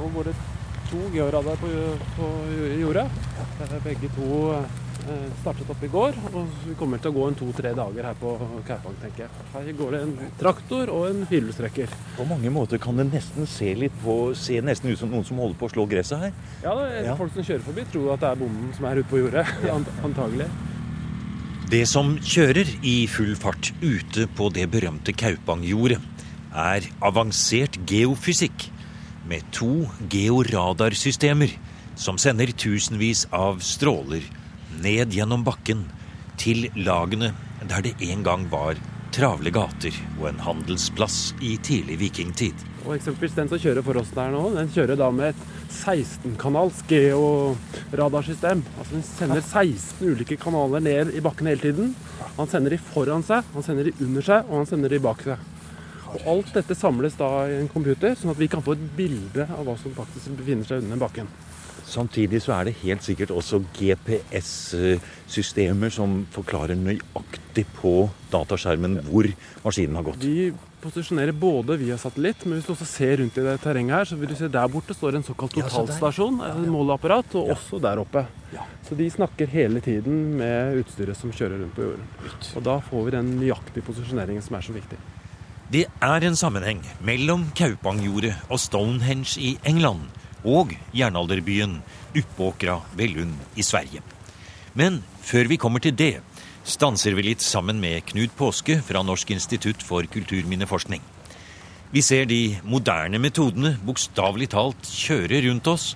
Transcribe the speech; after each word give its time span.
Nå 0.00 0.08
går 0.14 0.30
det 0.30 0.36
to 0.90 1.00
georadar 1.14 1.58
på, 1.60 1.68
på 2.16 2.28
jordet. 2.80 3.04
Begge 3.84 4.08
to 4.16 4.28
eh, 4.56 5.26
startet 5.42 5.68
opp 5.70 5.82
i 5.86 5.90
går, 5.92 6.16
og 6.32 6.48
vi 6.64 6.74
kommer 6.78 6.98
til 7.02 7.12
å 7.12 7.14
gå 7.18 7.26
en 7.28 7.36
to-tre 7.38 7.70
dager 7.76 8.08
her 8.08 8.16
på 8.18 8.32
Kaupang, 8.66 8.96
tenker 9.02 9.26
jeg. 9.26 9.44
Her 9.52 9.68
går 9.78 9.94
det 9.94 10.00
en 10.06 10.14
traktor 10.40 10.90
og 10.94 11.04
en 11.10 11.20
firehjulstrekker. 11.30 11.92
På 12.16 12.26
mange 12.30 12.50
måter 12.54 12.80
kan 12.82 12.98
det 12.98 13.06
nesten 13.12 13.46
se 13.50 13.70
litt 13.78 13.94
på, 14.02 14.16
se 14.38 14.58
nesten 14.66 14.90
ut 14.90 14.98
som 15.02 15.12
noen 15.12 15.26
som 15.28 15.38
holder 15.42 15.60
på 15.60 15.68
å 15.68 15.74
slå 15.76 15.86
gresset 15.92 16.24
her. 16.24 16.34
Ja, 16.64 16.74
det 16.80 17.04
Ja. 17.06 17.14
Folk 17.20 17.36
som 17.36 17.46
kjører 17.46 17.66
forbi, 17.68 17.86
tror 17.92 18.10
at 18.16 18.24
det 18.24 18.32
er 18.32 18.40
bonden 18.42 18.74
som 18.76 18.88
er 18.90 19.02
ute 19.02 19.10
på 19.12 19.22
jordet. 19.22 19.46
ant- 19.76 19.94
Antagelig. 20.10 20.48
Det 21.70 21.84
som 21.86 22.16
kjører 22.18 22.66
i 22.82 22.96
full 23.06 23.36
fart 23.38 23.70
ute 23.84 24.26
på 24.34 24.48
det 24.56 24.66
berømte 24.72 25.12
Kaupangjordet, 25.14 26.00
er 26.50 26.82
avansert 27.06 27.76
geofysikk 27.86 28.64
med 29.30 29.46
to 29.54 29.86
georadarsystemer 30.10 31.52
som 32.00 32.18
sender 32.18 32.50
tusenvis 32.58 33.26
av 33.36 33.60
stråler 33.62 34.24
ned 34.82 35.14
gjennom 35.14 35.44
bakken 35.46 35.84
til 36.40 36.66
lagene 36.74 37.30
der 37.68 37.84
det 37.84 37.94
en 38.10 38.24
gang 38.26 38.46
var 38.50 38.78
travle 39.14 39.50
gater 39.54 39.94
og 40.20 40.28
en 40.30 40.42
handelsplass 40.42 41.32
i 41.42 41.56
tidlig 41.66 41.98
vikingtid. 42.00 42.66
Og 42.86 42.94
eksempelvis 42.96 43.34
den 43.36 43.50
som 43.50 43.60
kjører 43.60 43.84
for 43.84 44.00
oss 44.00 44.12
der 44.16 44.30
nå, 44.32 44.42
den 44.54 44.70
kjører 44.72 44.98
da 44.98 45.10
med 45.14 45.34
et 45.34 45.42
16-kanals 45.70 46.82
georadarsystem. 46.90 48.62
Altså 48.78 48.96
den 48.96 49.06
sender 49.06 49.42
16 49.42 50.14
ulike 50.14 50.38
kanaler 50.40 50.82
ned 50.84 51.14
i 51.14 51.22
bakken 51.24 51.50
hele 51.50 51.62
tiden. 51.62 51.94
Han 52.38 52.50
sender 52.50 52.74
de 52.74 52.80
foran 52.90 53.26
seg, 53.26 53.46
han 53.54 53.66
sender 53.66 53.90
de 53.90 53.96
under 54.06 54.24
seg, 54.24 54.46
og 54.48 54.62
han 54.62 54.70
sender 54.70 54.94
de 54.94 55.02
bak 55.02 55.26
seg. 55.26 55.50
Og 56.10 56.18
alt 56.34 56.50
dette 56.56 56.74
samles 56.78 57.14
da 57.18 57.30
i 57.50 57.60
en 57.60 57.70
computer, 57.70 58.16
sånn 58.18 58.34
at 58.34 58.40
vi 58.40 58.50
kan 58.50 58.64
få 58.64 58.70
et 58.76 58.84
bilde 58.96 59.44
av 59.46 59.64
hva 59.66 59.76
som 59.78 59.94
faktisk 59.94 60.34
befinner 60.40 60.66
seg 60.66 60.76
under 60.84 60.98
bakken. 61.00 61.26
Samtidig 61.90 62.38
så 62.44 62.52
er 62.54 62.62
det 62.68 62.80
helt 62.84 63.02
sikkert 63.02 63.32
også 63.34 63.56
GPS-systemer 63.74 65.90
som 65.90 66.26
forklarer 66.30 66.78
nøyaktig 66.78 67.64
på 67.80 68.10
dataskjermen 68.30 69.00
hvor 69.08 69.26
maskinen 69.64 69.96
har 69.98 70.04
gått. 70.06 70.22
Vi 70.22 70.52
posisjonerer 70.80 71.32
både 71.36 71.76
via 71.80 71.96
satellitt, 72.00 72.44
men 72.46 72.54
hvis 72.56 72.66
du 72.68 72.72
også 72.76 72.88
ser 72.88 73.14
rundt 73.20 73.38
i 73.40 73.44
det 73.44 73.56
terrenget 73.64 73.96
her, 73.96 74.06
så 74.08 74.14
vil 74.20 74.30
du 74.30 74.36
se 74.38 74.48
der 74.52 74.72
borte 74.72 74.92
står 74.96 75.12
en 75.18 75.26
såkalt 75.26 75.52
totalstasjon, 75.58 76.36
et 76.46 76.70
måleapparat, 76.70 77.28
og 77.40 77.44
også 77.56 77.76
der 77.82 77.96
oppe. 78.04 78.22
Så 78.86 78.92
de 78.98 79.06
snakker 79.12 79.46
hele 79.50 79.78
tiden 79.84 80.14
med 80.40 80.56
utstyret 80.80 81.16
som 81.18 81.34
kjører 81.34 81.56
rundt 81.60 81.76
på 81.76 81.86
jorden. 81.88 82.06
Og 82.54 82.60
da 82.70 82.76
får 82.86 83.00
vi 83.06 83.10
den 83.18 83.28
nøyaktige 83.42 83.86
posisjoneringen 83.86 84.44
som 84.46 84.54
er 84.56 84.64
så 84.66 84.74
viktig. 84.78 84.98
Det 85.70 85.84
er 86.02 86.24
en 86.26 86.34
sammenheng 86.34 86.80
mellom 87.06 87.44
Kaupangjordet 87.54 88.32
og 88.50 88.58
Stonehenge 88.58 89.38
i 89.38 89.52
England 89.62 90.08
og 90.42 90.72
jernalderbyen 90.90 91.76
Uppåkra 92.10 92.80
ved 92.98 93.12
Lund 93.14 93.36
i 93.54 93.62
Sverige. 93.62 94.02
Men 94.74 94.98
før 95.22 95.46
vi 95.46 95.60
kommer 95.62 95.78
til 95.78 95.94
det, 95.94 96.24
stanser 96.66 97.14
vi 97.14 97.22
litt 97.28 97.46
sammen 97.46 97.78
med 97.78 98.02
Knut 98.08 98.34
Påske 98.34 98.80
fra 98.82 99.04
Norsk 99.06 99.30
institutt 99.30 99.86
for 99.86 100.10
kulturminneforskning. 100.10 101.04
Vi 101.94 102.02
ser 102.02 102.26
de 102.26 102.58
moderne 102.66 103.22
metodene 103.22 103.76
bokstavelig 103.86 104.50
talt 104.50 104.90
kjøre 104.90 105.44
rundt 105.46 105.70
oss, 105.70 105.92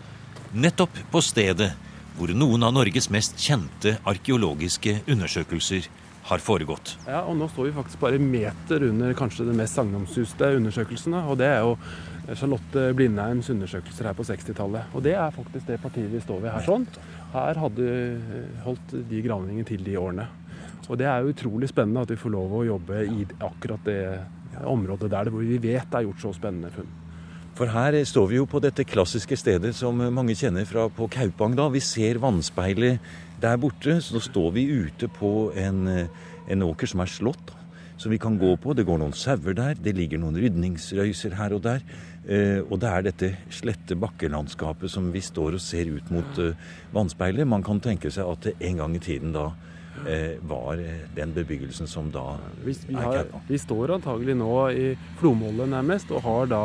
nettopp 0.55 1.02
på 1.11 1.19
stedet 1.19 1.72
hvor 2.14 2.30
noen 2.30 2.62
av 2.62 2.77
Norges 2.78 3.11
mest 3.11 3.42
kjente 3.42 3.97
arkeologiske 4.06 5.00
undersøkelser 5.11 5.91
har 6.25 6.41
foregått. 6.41 6.94
Ja, 7.05 7.22
og 7.28 7.36
nå 7.36 7.48
står 7.53 7.69
vi 7.69 7.77
faktisk 7.77 8.00
bare 8.00 8.20
meter 8.20 8.86
under 8.89 9.12
kanskje 9.17 9.44
det 9.48 9.56
mest 9.58 9.77
sagnomsuste 9.77 10.55
undersøkelsene, 10.56 11.20
og 11.28 11.36
det 11.41 11.50
er 11.50 11.61
jo 11.67 11.75
Charlotte 12.33 12.86
Blindheims 12.97 13.50
undersøkelser 13.53 14.08
her 14.08 14.17
på 14.17 14.25
60-tallet. 14.25 14.95
Og 14.97 15.05
det 15.05 15.12
er 15.20 15.34
faktisk 15.34 15.69
det 15.69 15.80
partiet 15.83 16.08
vi 16.12 16.22
står 16.25 16.41
ved 16.47 16.55
her 16.55 16.64
sånn. 16.64 16.86
Her 17.34 17.61
hadde 17.61 17.91
holdt 18.64 18.97
de 19.11 19.20
gravningene 19.27 19.69
til 19.69 19.84
de 19.84 19.98
årene. 20.01 20.27
Og 20.89 20.98
det 21.01 21.08
er 21.08 21.20
jo 21.20 21.33
utrolig 21.34 21.68
spennende 21.68 22.05
at 22.05 22.13
vi 22.13 22.20
får 22.20 22.33
lov 22.33 22.57
å 22.57 22.67
jobbe 22.70 23.05
i 23.05 23.24
akkurat 23.45 23.84
det 23.89 24.01
området 24.64 25.11
der 25.13 25.33
hvor 25.33 25.45
vi 25.45 25.58
vet 25.58 25.89
det 25.90 26.01
er 26.01 26.07
gjort 26.08 26.23
så 26.24 26.33
spennende 26.36 26.73
funn. 26.73 26.89
For 27.55 27.70
her 27.70 27.95
står 28.02 28.27
vi 28.33 28.39
jo 28.40 28.48
på 28.51 28.58
dette 28.63 28.83
klassiske 28.83 29.36
stedet 29.39 29.70
som 29.79 30.01
mange 30.11 30.34
kjenner 30.34 30.67
fra 30.67 30.89
på 30.90 31.07
Kaupang. 31.07 31.55
da. 31.55 31.68
Vi 31.70 31.79
ser 31.84 32.18
vannspeilet 32.18 32.98
der 33.44 33.60
borte. 33.60 33.98
Så 34.02 34.22
står 34.24 34.55
vi 34.56 34.64
ute 34.72 35.10
på 35.12 35.52
en, 35.56 35.84
eh, 35.88 36.24
en 36.48 36.64
åker 36.66 36.90
som 36.90 37.05
er 37.05 37.12
slått, 37.12 37.52
som 37.96 38.10
vi 38.10 38.18
kan 38.18 38.38
gå 38.38 38.56
på. 38.56 38.74
Det 38.74 38.86
går 38.88 38.98
noen 38.98 39.12
sauer 39.12 39.55
der. 39.55 39.74
Det 39.74 39.94
ligger 39.94 40.18
noen 40.18 40.40
rydningsrøyser 40.40 41.36
her 41.38 41.54
og 41.54 41.62
der. 41.62 41.84
Eh, 42.24 42.62
og 42.70 42.80
det 42.80 42.88
er 42.88 43.04
dette 43.04 43.28
slette 43.52 43.96
bakkelandskapet 44.00 44.88
som 44.88 45.10
vi 45.12 45.20
står 45.20 45.58
og 45.58 45.60
ser 45.60 45.90
ut 45.92 46.10
mot 46.14 46.40
eh, 46.40 46.56
vannspeilet. 46.94 47.46
Man 47.46 47.64
kan 47.66 47.83
tenke 47.84 48.12
seg 48.12 48.30
at 48.30 48.48
det 48.48 48.54
en 48.64 48.80
gang 48.80 48.96
i 48.96 49.02
tiden 49.04 49.34
da 49.34 49.50
eh, 50.08 50.40
var 50.48 50.80
den 51.16 51.34
bebyggelsen 51.36 51.90
som 51.90 52.08
da 52.14 52.38
Vi, 52.64 52.72
vi, 52.88 52.96
har, 52.96 53.28
vi 53.48 53.60
står 53.60 53.98
antagelig 53.98 54.38
nå 54.40 54.54
i 54.72 54.86
flomholdet 55.20 55.68
nærmest, 55.68 56.14
og 56.16 56.24
har 56.24 56.48
da 56.48 56.64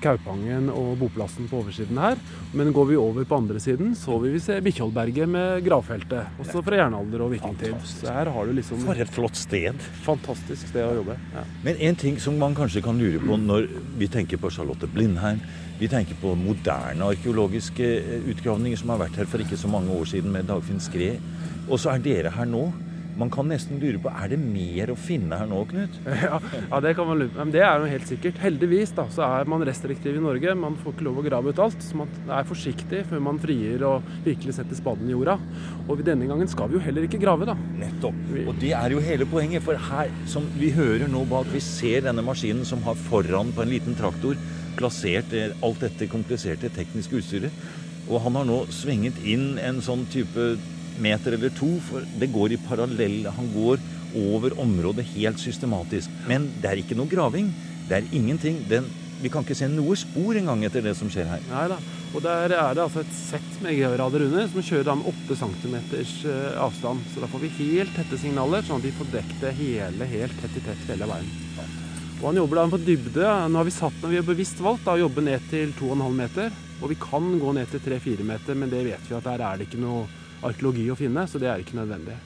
Kaupangen 0.00 0.70
og 0.72 0.94
boplassen 1.00 1.48
på 1.50 1.60
oversiden 1.60 1.98
her. 2.00 2.16
Men 2.56 2.72
går 2.72 2.88
vi 2.90 2.96
over 3.00 3.26
på 3.28 3.36
andre 3.36 3.60
siden, 3.60 3.94
så 3.98 4.16
vil 4.22 4.32
vi 4.36 4.40
se 4.40 4.56
Bikkjoldberget 4.64 5.28
med 5.28 5.64
gravfeltet. 5.66 6.30
Også 6.40 6.62
fra 6.64 6.78
jernalder 6.80 7.26
og 7.26 7.34
vikingtid. 7.34 7.76
Så 7.84 8.08
her 8.12 8.30
har 8.32 8.48
du 8.48 8.54
liksom 8.56 8.80
For 8.86 8.94
et 9.04 9.12
flott 9.12 9.36
sted. 9.36 9.76
fantastisk 10.06 10.68
sted 10.70 10.86
å 10.86 10.94
jobbe. 11.02 11.18
Ja. 11.34 11.44
Men 11.66 11.76
en 11.90 11.96
ting 12.00 12.16
som 12.22 12.38
man 12.40 12.56
kanskje 12.56 12.82
kan 12.84 12.96
lure 12.98 13.20
på 13.20 13.36
når 13.36 13.68
vi 14.00 14.08
tenker 14.08 14.40
på 14.40 14.50
Charlotte 14.50 14.88
Blindheim, 14.92 15.40
vi 15.78 15.88
tenker 15.92 16.16
på 16.22 16.32
moderne 16.40 17.04
arkeologiske 17.12 17.84
eh, 18.00 18.28
utgravninger 18.32 18.78
som 18.80 18.94
har 18.94 19.02
vært 19.04 19.18
her 19.20 19.28
for 19.28 19.44
ikke 19.44 19.58
så 19.60 19.68
mange 19.68 19.92
år 19.92 20.08
siden 20.08 20.32
med 20.32 20.48
Dagfinn 20.48 20.80
Skred, 20.80 21.20
og 21.68 21.76
så 21.82 21.92
er 21.92 22.00
dere 22.00 22.32
her 22.32 22.48
nå. 22.48 22.70
Man 23.16 23.30
kan 23.32 23.48
nesten 23.48 23.80
lure 23.80 24.00
på 24.02 24.10
er 24.12 24.32
det 24.32 24.38
mer 24.40 24.92
å 24.92 24.96
finne 24.98 25.38
her 25.40 25.48
nå, 25.48 25.62
Knut? 25.70 25.94
Ja, 26.26 26.40
ja, 26.42 26.80
det 26.84 26.92
kan 26.98 27.08
man 27.08 27.20
lure 27.20 27.32
på. 27.32 27.38
Men 27.40 27.54
det 27.54 27.62
er 27.64 27.80
jo 27.80 27.88
helt 27.88 28.08
sikkert. 28.10 28.40
Heldigvis 28.42 28.92
da, 28.96 29.06
så 29.12 29.24
er 29.26 29.48
man 29.48 29.64
restriktiv 29.66 30.18
i 30.18 30.22
Norge. 30.22 30.56
Man 30.58 30.76
får 30.82 30.96
ikke 30.96 31.06
lov 31.06 31.20
å 31.22 31.24
grave 31.24 31.54
ut 31.54 31.62
alt. 31.64 31.80
Så 31.84 31.96
man 32.00 32.12
er 32.26 32.48
forsiktig 32.48 33.04
før 33.08 33.22
man 33.24 33.40
frier 33.40 33.86
og 33.88 34.10
virkelig 34.26 34.58
setter 34.58 34.78
spaden 34.78 35.08
i 35.08 35.14
jorda. 35.14 35.38
Og 35.86 36.04
denne 36.06 36.28
gangen 36.28 36.50
skal 36.50 36.68
vi 36.70 36.78
jo 36.78 36.84
heller 36.84 37.08
ikke 37.08 37.22
grave, 37.22 37.48
da. 37.48 37.56
Nettopp. 37.80 38.20
Og 38.44 38.52
det 38.60 38.74
er 38.76 38.92
jo 38.92 39.02
hele 39.04 39.28
poenget. 39.30 39.64
For 39.66 39.80
her, 39.88 40.12
som 40.28 40.44
vi 40.60 40.70
hører 40.76 41.08
nå 41.10 41.24
bak, 41.30 41.48
vi 41.54 41.62
ser 41.64 42.04
denne 42.06 42.24
maskinen 42.26 42.68
som 42.68 42.84
har 42.86 42.98
foran 43.08 43.54
på 43.56 43.64
en 43.64 43.72
liten 43.72 43.96
traktor 43.98 44.36
plassert 44.76 45.32
eh, 45.32 45.54
alt 45.64 45.80
dette 45.80 46.08
kompliserte 46.12 46.70
tekniske 46.74 47.20
utstyret. 47.20 47.66
Og 48.06 48.20
han 48.22 48.36
har 48.38 48.46
nå 48.46 48.60
svinget 48.70 49.18
inn 49.26 49.56
en 49.58 49.80
sånn 49.82 50.04
type 50.12 50.54
meter 51.02 51.36
eller 51.36 51.52
to, 51.56 51.68
for 51.88 52.04
det 52.20 52.32
går 52.34 52.54
i 52.56 52.62
parallell. 52.66 53.26
Han 53.36 53.50
går 53.54 53.82
over 54.16 54.54
området 54.62 55.06
helt 55.14 55.40
systematisk. 55.42 56.12
Men 56.28 56.48
det 56.62 56.70
er 56.70 56.82
ikke 56.82 56.96
noe 56.98 57.10
graving. 57.10 57.50
Det 57.88 57.98
er 57.98 58.08
ingenting. 58.16 58.62
Den, 58.70 58.88
vi 59.22 59.30
kan 59.32 59.44
ikke 59.44 59.56
se 59.58 59.68
noe 59.70 59.96
spor 59.98 60.36
engang 60.38 60.64
etter 60.66 60.84
det 60.84 60.96
som 60.98 61.10
skjer 61.12 61.28
her. 61.30 61.44
Neida. 61.50 61.78
Og 62.14 62.22
der 62.24 62.52
er 62.54 62.76
det 62.76 62.84
altså 62.84 63.02
et 63.02 63.16
sett 63.16 63.56
med 63.64 63.76
georader 63.76 64.24
under 64.28 64.46
som 64.48 64.64
kjører 64.64 64.86
da 64.88 64.94
med 64.96 65.08
8 65.10 65.38
cm 65.42 65.74
avstand. 66.62 67.08
Så 67.12 67.22
da 67.22 67.30
får 67.30 67.42
vi 67.44 67.54
helt 67.58 67.96
tette 67.98 68.20
signaler, 68.20 68.64
sånn 68.64 68.80
at 68.80 68.88
vi 68.88 68.94
får 68.96 69.10
dekket 69.12 69.42
det 69.44 69.56
hele 69.58 70.08
helt 70.12 70.38
tett 70.40 70.56
i 70.56 70.64
tett 70.64 70.86
hele 70.92 71.10
veien. 71.10 71.34
Og 72.16 72.30
han 72.30 72.38
jobber 72.40 72.62
da 72.62 72.68
på 72.72 72.80
dybde. 72.80 73.24
Nå 73.52 73.60
har 73.60 73.68
vi 73.68 73.74
satt 73.74 73.98
når 74.00 74.14
vi 74.14 74.20
har 74.22 74.28
bevisst 74.28 74.62
valgt 74.64 74.86
da, 74.86 74.94
å 74.96 75.02
jobbe 75.04 75.24
ned 75.26 75.50
til 75.50 75.74
2,5 75.76 76.14
meter. 76.16 76.54
Og 76.80 76.92
vi 76.92 77.00
kan 77.00 77.28
gå 77.40 77.52
ned 77.56 77.68
til 77.72 77.82
3-4 77.84 78.24
meter, 78.28 78.56
men 78.56 78.72
det 78.72 78.84
vet 78.84 79.04
vi 79.08 79.16
at 79.16 79.28
der 79.28 79.44
er 79.44 79.58
det 79.58 79.68
ikke 79.68 79.80
noe 79.80 80.04
arkeologi 80.50 80.86
å 80.92 80.98
finne, 80.98 81.26
så 81.28 81.40
det 81.42 81.50
er 81.52 81.64
ikke 81.64 81.78
nødvendig. 81.80 82.16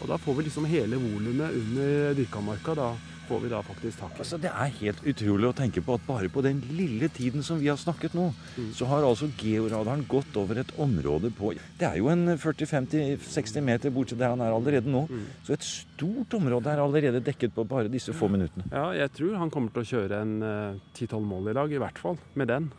Og 0.00 0.08
da 0.08 0.16
får 0.20 0.38
vi 0.38 0.46
liksom 0.48 0.66
hele 0.70 0.98
volumet 1.00 1.52
under 1.60 2.16
dyrkamarka. 2.16 2.74
Da 2.78 2.94
får 3.26 3.40
vi 3.42 3.48
da 3.50 3.60
faktisk 3.66 3.98
tak 3.98 4.14
i. 4.14 4.20
Altså, 4.22 4.38
det 4.38 4.50
er 4.52 4.74
helt 4.80 5.00
utrolig 5.10 5.48
å 5.48 5.54
tenke 5.56 5.82
på 5.84 5.96
at 5.98 6.04
bare 6.06 6.28
på 6.32 6.42
den 6.46 6.60
lille 6.78 7.08
tiden 7.12 7.42
som 7.46 7.58
vi 7.58 7.68
har 7.70 7.78
snakket 7.80 8.14
nå, 8.16 8.28
så 8.76 8.86
har 8.90 9.06
altså 9.06 9.28
georadaren 9.40 10.04
gått 10.08 10.36
over 10.38 10.60
et 10.62 10.70
område 10.82 11.32
på 11.34 11.52
Det 11.80 11.88
er 11.88 11.98
jo 11.98 12.10
en 12.12 12.36
40-50-60 12.38 13.66
meter 13.66 13.94
bort 13.94 14.12
til 14.12 14.20
der 14.20 14.34
han 14.34 14.44
er 14.44 14.54
allerede 14.54 14.90
nå. 14.92 15.06
Så 15.46 15.56
et 15.56 15.66
stort 15.66 16.38
område 16.38 16.70
er 16.70 16.82
allerede 16.84 17.24
dekket 17.26 17.54
på 17.56 17.66
bare 17.66 17.90
disse 17.92 18.14
få 18.16 18.30
minuttene. 18.32 18.68
Ja, 18.70 18.92
jeg 18.94 19.12
tror 19.18 19.36
han 19.42 19.50
kommer 19.50 19.74
til 19.74 19.82
å 19.82 19.90
kjøre 19.90 20.22
en 20.22 20.38
eh, 20.46 20.80
10-12 20.94 21.20
mål 21.26 21.50
i 21.50 21.58
dag, 21.58 21.74
i 21.74 21.82
hvert 21.82 21.98
fall, 22.00 22.18
med 22.38 22.52
den. 22.52 22.70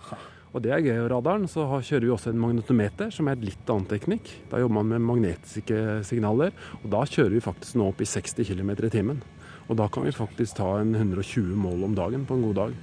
Og 0.54 0.64
det 0.64 0.74
er 0.74 0.84
georadaren. 0.86 1.48
Så 1.52 1.66
har, 1.70 1.86
kjører 1.86 2.08
vi 2.08 2.14
også 2.16 2.32
en 2.32 2.42
magnetometer, 2.42 3.12
som 3.14 3.28
er 3.28 3.38
et 3.38 3.48
litt 3.50 3.72
annen 3.74 3.88
teknikk. 3.90 4.30
Da 4.52 4.62
jobber 4.62 4.80
man 4.80 4.94
med 4.94 5.08
magnetiske 5.08 6.04
signaler, 6.08 6.54
og 6.82 6.92
da 6.94 7.04
kjører 7.08 7.36
vi 7.38 7.44
faktisk 7.44 7.80
nå 7.80 7.90
opp 7.92 8.04
i 8.04 8.10
60 8.10 8.48
km 8.48 8.76
i 8.78 8.94
timen. 8.94 9.24
Og 9.68 9.76
da 9.80 9.90
kan 9.92 10.08
vi 10.08 10.16
faktisk 10.16 10.62
ta 10.62 10.78
en 10.80 10.96
120 10.96 11.56
mål 11.60 11.90
om 11.90 11.98
dagen 11.98 12.24
på 12.28 12.38
en 12.38 12.46
god 12.48 12.62
dag. 12.62 12.78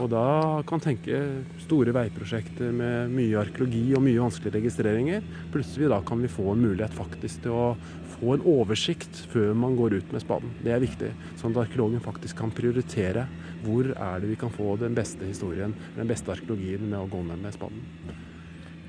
Og 0.00 0.08
da 0.10 0.24
kan 0.66 0.82
tenke 0.82 1.18
store 1.62 1.92
veiprosjekter 1.94 2.72
med 2.74 3.12
mye 3.14 3.38
arkeologi 3.38 3.84
og 3.94 4.02
mye 4.02 4.22
vanskelige 4.24 4.56
registreringer. 4.58 5.26
Plutselig 5.54 5.90
da 5.92 6.00
kan 6.06 6.22
vi 6.22 6.32
få 6.32 6.48
en 6.52 6.64
mulighet 6.64 6.96
faktisk 6.96 7.44
til 7.44 7.54
å 7.54 7.66
få 8.16 8.34
en 8.36 8.44
oversikt 8.48 9.18
før 9.32 9.54
man 9.58 9.76
går 9.78 9.98
ut 10.00 10.12
med 10.14 10.24
spaden. 10.24 10.52
Det 10.64 10.72
er 10.74 10.82
viktig, 10.82 11.10
sånn 11.40 11.54
at 11.54 11.66
arkeologen 11.66 12.02
faktisk 12.04 12.38
kan 12.40 12.54
prioritere 12.54 13.26
hvor 13.64 13.90
er 13.92 14.22
det 14.22 14.30
vi 14.32 14.38
kan 14.40 14.52
få 14.52 14.76
den 14.80 14.96
beste 14.96 15.26
historien, 15.28 15.74
den 15.96 16.08
beste 16.10 16.32
arkeologien 16.34 16.86
med 16.88 16.98
å 17.00 17.10
gå 17.10 17.22
ned 17.26 17.42
med 17.42 17.56
spaden. 17.56 17.82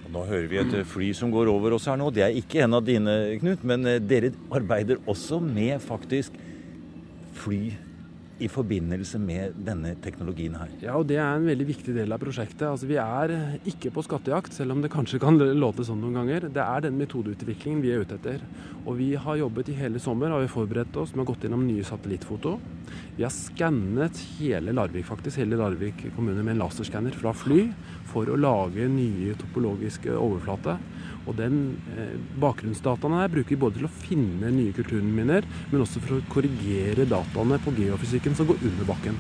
Nå 0.08 0.24
hører 0.24 0.48
vi 0.48 0.60
et 0.62 0.76
fly 0.88 1.10
som 1.16 1.32
går 1.34 1.50
over 1.52 1.76
oss 1.76 1.88
her 1.90 1.98
nå. 2.00 2.08
Det 2.16 2.24
er 2.24 2.38
ikke 2.40 2.62
en 2.64 2.78
av 2.78 2.86
dine, 2.88 3.16
Knut, 3.42 3.66
men 3.68 3.84
eh, 3.90 4.00
dere 4.00 4.32
arbeider 4.56 5.02
også 5.10 5.42
med 5.44 5.82
faktisk 5.84 6.38
fly 7.38 7.74
i 8.38 8.48
forbindelse 8.52 9.18
med 9.22 9.56
denne 9.66 9.96
teknologien 10.04 10.56
her. 10.60 10.70
Ja, 10.84 10.96
og 11.00 11.08
det 11.10 11.18
er 11.18 11.38
en 11.38 11.48
veldig 11.48 11.68
viktig 11.72 11.96
del 11.96 12.14
av 12.14 12.22
prosjektet. 12.22 12.68
Altså, 12.70 12.90
vi 12.90 13.00
er 13.02 13.34
ikke 13.70 13.92
på 13.96 14.04
skattejakt, 14.06 14.54
selv 14.54 14.76
om 14.76 14.84
det 14.84 14.92
kanskje 14.94 15.20
kan 15.24 15.40
låte 15.58 15.86
sånn 15.88 16.04
noen 16.04 16.20
ganger. 16.20 16.48
Det 16.54 16.62
er 16.62 16.86
den 16.86 17.00
metodeutviklingen 17.00 17.82
vi 17.82 17.94
er 17.96 18.06
ute 18.06 18.20
etter. 18.20 18.44
Og 18.86 19.00
vi 19.00 19.10
har 19.18 19.40
jobbet 19.42 19.72
i 19.74 19.78
hele 19.80 20.02
sommer, 20.04 20.34
har 20.34 20.46
vi 20.46 20.52
forberedt 20.52 20.96
oss 21.02 21.16
Vi 21.16 21.22
har 21.22 21.30
gått 21.30 21.48
gjennom 21.48 21.66
nye 21.66 21.86
satellittfoto. 21.88 22.58
Vi 23.18 23.26
har 23.26 23.34
skannet 23.34 24.22
hele 24.38 24.76
Larvik, 24.76 25.08
faktisk, 25.10 25.42
hele 25.42 25.58
Larvik 25.58 26.06
kommune 26.16 26.44
med 26.44 26.56
en 26.56 26.62
laserskanner 26.66 27.18
fra 27.18 27.34
fly 27.34 27.66
for 28.12 28.30
å 28.30 28.38
lage 28.38 28.86
nye 28.92 29.34
topologiske 29.42 30.14
overflater. 30.14 30.78
Og 31.28 31.36
den 31.36 31.58
eh, 31.94 32.16
bakgrunnsdataen 32.40 33.18
her 33.20 33.32
bruker 33.32 33.52
vi 33.54 33.60
både 33.60 33.82
til 33.82 33.88
å 33.90 33.96
finne 34.04 34.52
nye 34.54 34.76
kulturminner, 34.76 35.48
men 35.72 35.84
også 35.84 36.02
for 36.04 36.18
å 36.18 36.28
korrigere 36.32 37.08
dataene 37.10 37.60
på 37.64 37.76
geofysikken 37.78 38.38
som 38.38 38.48
går 38.48 38.64
under 38.70 38.88
bakken. 38.88 39.20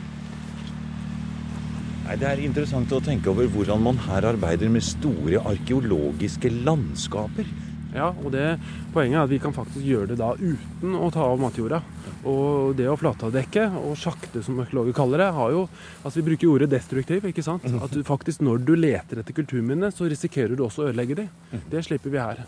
Nei, 2.07 2.15
Det 2.15 2.27
er 2.30 2.39
interessant 2.39 2.92
å 2.95 3.04
tenke 3.04 3.27
over 3.33 3.50
hvordan 3.51 3.81
man 3.83 3.98
her 4.07 4.30
arbeider 4.30 4.71
med 4.71 4.86
store 4.88 5.42
arkeologiske 5.51 6.54
landskaper. 6.63 7.50
Ja, 7.98 8.12
og 8.14 8.32
det, 8.34 8.58
Poenget 8.94 9.18
er 9.18 9.26
at 9.26 9.32
vi 9.32 9.40
kan 9.42 9.56
faktisk 9.56 9.84
gjøre 9.86 10.12
det 10.12 10.20
da 10.20 10.34
uten 10.38 10.96
å 10.98 11.10
ta 11.14 11.26
av 11.26 11.40
matjorda. 11.42 11.82
Og 12.28 12.76
det 12.78 12.88
å 12.90 12.98
flatavdekke 13.00 13.68
og 13.80 13.98
sjakte, 14.00 14.42
som 14.46 14.60
økologer 14.64 14.96
kaller 14.98 15.22
det, 15.22 15.32
har 15.38 15.54
jo 15.54 15.64
Altså 16.04 16.22
vi 16.22 16.28
bruker 16.30 16.52
ordet 16.52 16.70
destruktiv, 16.72 17.26
ikke 17.28 17.46
sant. 17.46 17.66
At 17.68 17.94
du 17.94 18.04
faktisk 18.08 18.42
når 18.46 18.64
du 18.68 18.74
leter 18.78 19.22
etter 19.22 19.36
kulturminner, 19.36 19.92
så 19.94 20.08
risikerer 20.10 20.56
du 20.56 20.64
også 20.66 20.86
å 20.86 20.92
ødelegge 20.92 21.18
de. 21.20 21.28
Det 21.72 21.84
slipper 21.86 22.14
vi 22.14 22.22
her. 22.22 22.46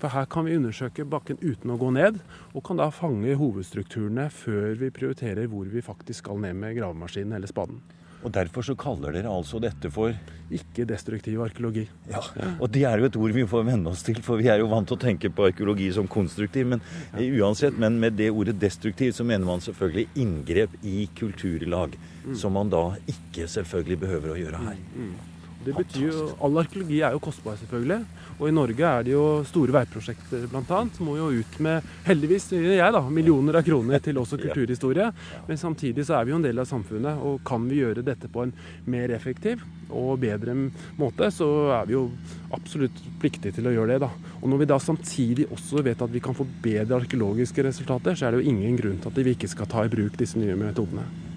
For 0.00 0.12
her 0.12 0.26
kan 0.30 0.46
vi 0.46 0.56
undersøke 0.58 1.06
bakken 1.08 1.40
uten 1.40 1.72
å 1.72 1.78
gå 1.80 1.90
ned, 1.96 2.20
og 2.52 2.64
kan 2.66 2.80
da 2.80 2.90
fange 2.94 3.36
hovedstrukturene 3.40 4.28
før 4.32 4.76
vi 4.80 4.92
prioriterer 4.94 5.48
hvor 5.50 5.68
vi 5.72 5.84
faktisk 5.84 6.24
skal 6.24 6.40
ned 6.42 6.58
med 6.60 6.76
gravemaskinen 6.78 7.36
eller 7.38 7.50
spaden. 7.50 7.80
Og 8.20 8.32
Derfor 8.34 8.64
så 8.66 8.76
kaller 8.78 9.14
dere 9.16 9.32
altså 9.32 9.60
dette 9.62 9.90
for 9.92 10.12
Ikke-destruktiv 10.50 11.38
arkeologi. 11.44 11.84
Ja, 12.10 12.20
Og 12.58 12.72
det 12.74 12.82
er 12.84 12.98
jo 12.98 13.06
et 13.06 13.16
ord 13.16 13.34
vi 13.36 13.44
får 13.46 13.64
venne 13.68 13.92
oss 13.92 14.02
til, 14.02 14.18
for 14.26 14.40
vi 14.40 14.48
er 14.50 14.58
jo 14.58 14.66
vant 14.72 14.88
til 14.90 14.98
å 14.98 15.00
tenke 15.00 15.30
på 15.30 15.46
arkeologi 15.46 15.86
som 15.94 16.08
konstruktiv. 16.10 16.66
Men 16.66 16.82
uansett, 17.14 17.78
men 17.78 18.00
med 18.02 18.18
det 18.18 18.32
ordet 18.34 18.58
destruktiv 18.58 19.14
så 19.14 19.24
mener 19.24 19.46
man 19.46 19.62
selvfølgelig 19.62 20.08
inngrep 20.18 20.74
i 20.82 21.06
kulturlag. 21.14 21.94
Som 22.34 22.58
man 22.58 22.68
da 22.72 22.88
ikke 23.06 23.46
selvfølgelig 23.48 24.00
behøver 24.02 24.34
å 24.34 24.40
gjøre 24.40 24.64
her. 24.66 24.80
Det 25.64 25.74
betyr 25.76 26.06
jo, 26.08 26.26
All 26.40 26.56
arkeologi 26.62 27.02
er 27.04 27.12
jo 27.12 27.20
kostbar, 27.20 27.58
selvfølgelig. 27.60 28.00
Og 28.38 28.46
i 28.48 28.54
Norge 28.56 28.86
er 28.88 29.04
det 29.04 29.12
jo 29.12 29.24
store 29.44 29.74
veiprosjekter 29.76 30.46
bl.a. 30.48 30.78
Må 31.04 31.16
jo 31.18 31.28
ut 31.42 31.58
med, 31.60 31.90
heldigvis 32.06 32.48
jeg 32.56 32.94
da, 32.96 33.02
millioner 33.12 33.60
av 33.60 33.66
kroner 33.66 34.00
til 34.00 34.20
også 34.22 34.38
kulturhistorie. 34.40 35.10
Men 35.48 35.60
samtidig 35.60 36.06
så 36.08 36.16
er 36.16 36.24
vi 36.24 36.32
jo 36.32 36.40
en 36.40 36.46
del 36.46 36.62
av 36.62 36.68
samfunnet, 36.70 37.20
og 37.20 37.42
kan 37.44 37.68
vi 37.68 37.82
gjøre 37.82 38.06
dette 38.06 38.30
på 38.32 38.46
en 38.46 38.54
mer 38.88 39.12
effektiv 39.12 39.60
og 39.90 40.20
bedre 40.22 40.54
måte, 40.96 41.28
så 41.34 41.48
er 41.80 41.88
vi 41.88 41.96
jo 41.98 42.06
absolutt 42.56 42.96
pliktige 43.20 43.58
til 43.58 43.68
å 43.68 43.74
gjøre 43.74 43.96
det. 43.96 44.02
da. 44.06 44.36
Og 44.40 44.48
når 44.48 44.62
vi 44.62 44.70
da 44.72 44.78
samtidig 44.80 45.50
også 45.52 45.84
vet 45.84 46.00
at 46.00 46.14
vi 46.14 46.24
kan 46.24 46.36
få 46.36 46.48
bedre 46.62 47.02
arkeologiske 47.02 47.66
resultater, 47.68 48.16
så 48.16 48.28
er 48.28 48.32
det 48.32 48.40
jo 48.40 48.54
ingen 48.54 48.78
grunn 48.80 49.02
til 49.02 49.12
at 49.12 49.20
vi 49.20 49.36
ikke 49.36 49.50
skal 49.50 49.68
ta 49.68 49.84
i 49.84 49.92
bruk 49.92 50.16
disse 50.16 50.40
nye 50.40 50.56
metodene. 50.56 51.29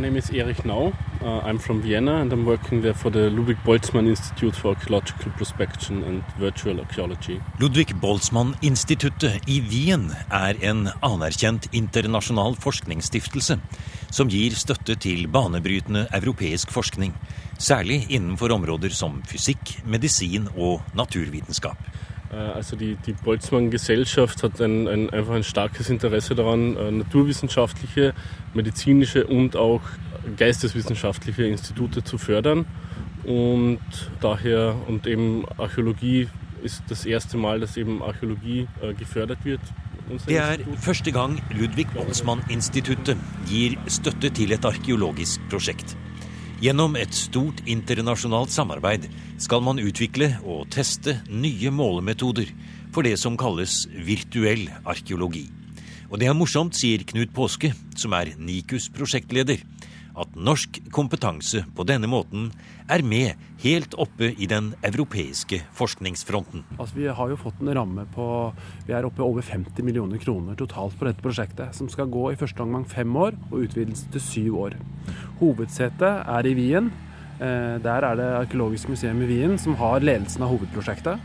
Name 0.00 0.16
is 0.16 0.30
Erich 0.30 0.64
Nau. 0.64 0.92
Uh, 1.22 1.40
I'm 1.44 1.58
from 1.58 1.82
Vienna 1.82 2.16
and 2.20 2.32
I'm 2.32 2.46
working 2.46 2.80
there 2.82 2.94
for 2.94 3.10
the 3.10 3.30
Ludwig 3.30 3.58
Boltzmann 3.64 4.08
Institute 4.08 4.56
for 4.56 4.68
Archaeological 4.68 5.32
Prospection 5.32 6.02
and 6.04 6.22
Virtual 6.38 6.80
Archaeology. 6.80 7.40
Ludvig 7.60 7.94
Boltzmann-instituttet 8.00 9.44
i 9.46 9.60
Wien 9.60 10.10
er 10.32 10.56
en 10.64 10.88
anerkjent 11.02 11.68
internasjonal 11.76 12.56
forskningsstiftelse 12.56 13.58
som 14.10 14.32
gir 14.32 14.56
støtte 14.56 14.96
til 14.96 15.28
banebrytende 15.28 16.06
europeisk 16.16 16.72
forskning, 16.72 17.12
særlig 17.58 18.06
innenfor 18.08 18.56
områder 18.56 18.94
som 18.96 19.20
fysikk, 19.28 19.76
medisin 19.84 20.48
og 20.56 20.80
naturvitenskap. 20.96 21.78
Äh, 22.32 22.36
Also 22.36 22.76
die, 22.76 22.96
die 23.06 23.12
Boltzmann-Gesellschaft 23.12 24.42
hat 24.42 24.60
ein, 24.60 24.88
ein, 24.88 25.10
einfach 25.10 25.34
ein 25.34 25.44
starkes 25.44 25.90
Interesse 25.90 26.34
daran, 26.34 26.76
äh, 26.76 26.90
naturwissenschaftliche, 26.90 28.14
medizinische 28.54 29.26
und 29.26 29.56
auch 29.56 29.82
geisteswissenschaftliche 30.36 31.44
Institute 31.44 32.04
zu 32.04 32.18
fördern. 32.18 32.66
Und 33.24 33.80
daher, 34.20 34.76
und 34.88 35.06
eben 35.06 35.44
Archäologie 35.58 36.28
ist 36.62 36.82
das 36.88 37.06
erste 37.06 37.36
Mal, 37.36 37.60
dass 37.60 37.76
eben 37.76 38.02
Archäologie 38.02 38.66
äh, 38.82 38.94
gefördert 38.94 39.44
wird. 39.44 39.60
Det 40.26 40.36
er 40.36 40.58
første 40.76 41.12
gang 41.12 41.40
Ludvig 41.50 41.86
Boltzmann-instituttet 41.94 43.16
gir 43.48 43.76
støtte 43.86 44.30
til 44.30 44.52
et 44.52 44.64
arkeologisk 44.64 45.40
prosjekt. 45.50 45.96
Gjennom 46.60 46.92
et 47.00 47.14
stort 47.16 47.62
internasjonalt 47.64 48.52
samarbeid 48.52 49.06
skal 49.40 49.62
man 49.64 49.78
utvikle 49.80 50.26
og 50.44 50.66
teste 50.74 51.14
nye 51.32 51.70
målemetoder 51.72 52.50
for 52.92 53.08
det 53.08 53.14
som 53.16 53.38
kalles 53.40 53.86
virtuell 53.96 54.66
arkeologi. 54.84 55.46
Og 56.10 56.20
det 56.20 56.28
er 56.28 56.36
morsomt, 56.36 56.76
sier 56.76 57.06
Knut 57.08 57.32
Påske, 57.32 57.70
som 57.96 58.12
er 58.18 58.34
NIKUs 58.36 58.90
prosjektleder, 58.92 59.62
at 60.20 60.36
norsk 60.36 60.82
kompetanse 60.92 61.62
på 61.76 61.86
denne 61.88 62.10
måten 62.10 62.50
er 62.90 63.00
med 63.06 63.40
helt 63.62 63.94
oppe 64.00 64.32
i 64.36 64.48
den 64.50 64.72
europeiske 64.84 65.62
forskningsfronten. 65.78 66.66
Altså, 66.76 66.98
vi 66.98 67.08
har 67.08 67.32
jo 67.32 67.38
fått 67.40 67.62
en 67.62 67.72
ramme 67.76 68.04
på 68.12 68.26
Vi 68.86 68.92
er 68.96 69.06
oppe 69.06 69.22
i 69.22 69.26
over 69.26 69.46
50 69.46 69.80
millioner 69.86 70.20
kroner 70.20 70.58
totalt 70.58 70.98
på 70.98 71.08
dette 71.08 71.24
prosjektet, 71.24 71.72
som 71.76 71.88
skal 71.88 72.10
gå 72.10 72.32
i 72.32 72.38
første 72.40 72.60
omgang 72.60 72.84
fem 72.84 73.16
år 73.16 73.38
og 73.50 73.62
utvidelse 73.64 74.10
til 74.12 74.26
syv 74.26 74.60
år. 74.66 74.80
Hovedsetet 75.40 76.26
er 76.28 76.46
i 76.46 76.54
Wien. 76.54 76.90
Eh, 77.40 77.78
Der 77.80 78.04
er 78.04 78.16
det 78.16 78.28
Arkeologisk 78.42 78.88
museum 78.92 79.22
i 79.22 79.26
Wien 79.26 79.58
som 79.58 79.74
har 79.80 80.00
ledelsen 80.04 80.42
av 80.44 80.50
hovedprosjektet. 80.52 81.18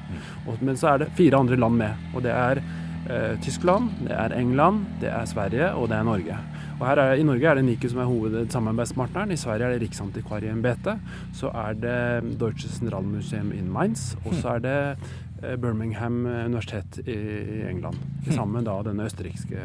Men 0.61 0.75
så 0.79 0.93
er 0.93 0.97
det 1.03 1.11
fire 1.17 1.37
andre 1.37 1.57
land 1.59 1.75
med. 1.77 1.93
Og 2.15 2.23
det 2.23 2.31
er 2.31 2.61
eh, 3.09 3.35
Tyskland, 3.43 3.89
det 4.07 4.15
er 4.15 4.33
England, 4.39 4.85
det 5.01 5.09
er 5.11 5.25
Sverige 5.25 5.73
og 5.75 5.89
det 5.89 5.97
er 5.97 6.03
Norge. 6.07 6.37
Og 6.79 6.87
her 6.87 6.99
er, 6.99 7.13
I 7.15 7.23
Norge 7.23 7.47
er 7.47 7.55
det 7.55 7.63
NIKU 7.65 7.87
som 7.89 7.99
er 8.03 8.09
hovedsamarbeidspartneren. 8.09 9.31
I 9.31 9.37
Sverige 9.39 9.67
er 9.67 9.77
det 9.77 9.81
Riksantikvarieembetet. 9.85 10.97
Så 11.33 11.47
er 11.55 11.73
det 11.79 12.39
Deutsches 12.39 12.79
Generalmuseum 12.79 13.53
in 13.55 13.69
Mainz. 13.71 14.15
Og 14.25 14.33
så 14.35 14.55
er 14.57 14.59
det 14.59 14.75
eh, 15.43 15.55
Birmingham 15.55 16.25
universitet 16.25 16.99
i 17.07 17.15
England. 17.69 17.95
Sammen 18.29 18.53
med 18.59 18.67
da 18.67 18.81
denne 18.89 19.07
østerrikske 19.07 19.61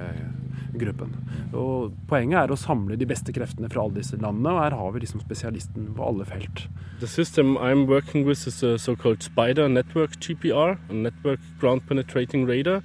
gruppen. 0.79 1.15
Og 1.53 1.93
Poenget 2.09 2.39
er 2.43 2.53
å 2.53 2.59
samle 2.59 2.97
de 2.97 3.07
beste 3.07 3.33
kreftene 3.33 3.71
fra 3.71 3.83
alle 3.85 4.01
disse 4.01 4.17
landene, 4.21 4.53
og 4.53 4.63
her 4.65 4.77
har 4.79 4.93
vi 4.95 5.03
liksom 5.05 5.21
spesialisten 5.25 5.91
på 5.97 6.07
alle 6.07 6.25
felt. 6.29 6.69
The 7.01 7.07
system 7.09 7.57
I'm 7.59 7.87
working 7.87 8.27
with 8.27 8.47
is 8.47 8.63
a 8.63 8.77
so-called 8.79 9.23
Spider 9.23 9.69
Network 9.69 10.19
GPR, 10.21 10.79
a 10.89 10.93
network 10.93 11.41
ground 11.61 11.87
penetrating 11.89 12.47
radar. 12.47 12.83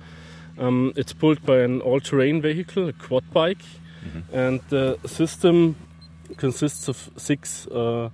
Um, 0.58 0.94
it's 0.96 1.14
pulled 1.14 1.46
by 1.46 1.60
an 1.64 1.82
all-terrain 1.82 2.42
vehicle, 2.42 2.88
a 2.88 2.94
quad 2.94 3.24
bike, 3.34 3.66
and 4.32 4.62
the 4.70 4.98
system 5.06 5.76
consists 6.38 6.88
of 6.88 7.10
six 7.18 7.68
uh, 7.68 8.10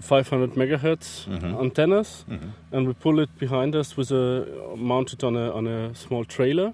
500 0.00 0.54
megahertz 0.54 1.26
antennas, 1.58 2.24
and 2.72 2.86
we 2.86 2.92
pull 2.94 3.18
it 3.20 3.30
behind 3.38 3.74
us 3.74 3.96
with 3.96 4.12
a 4.12 4.44
mounted 4.76 5.24
on 5.24 5.36
a 5.36 5.50
on 5.50 5.66
a 5.66 5.94
small 5.94 6.24
trailer. 6.24 6.72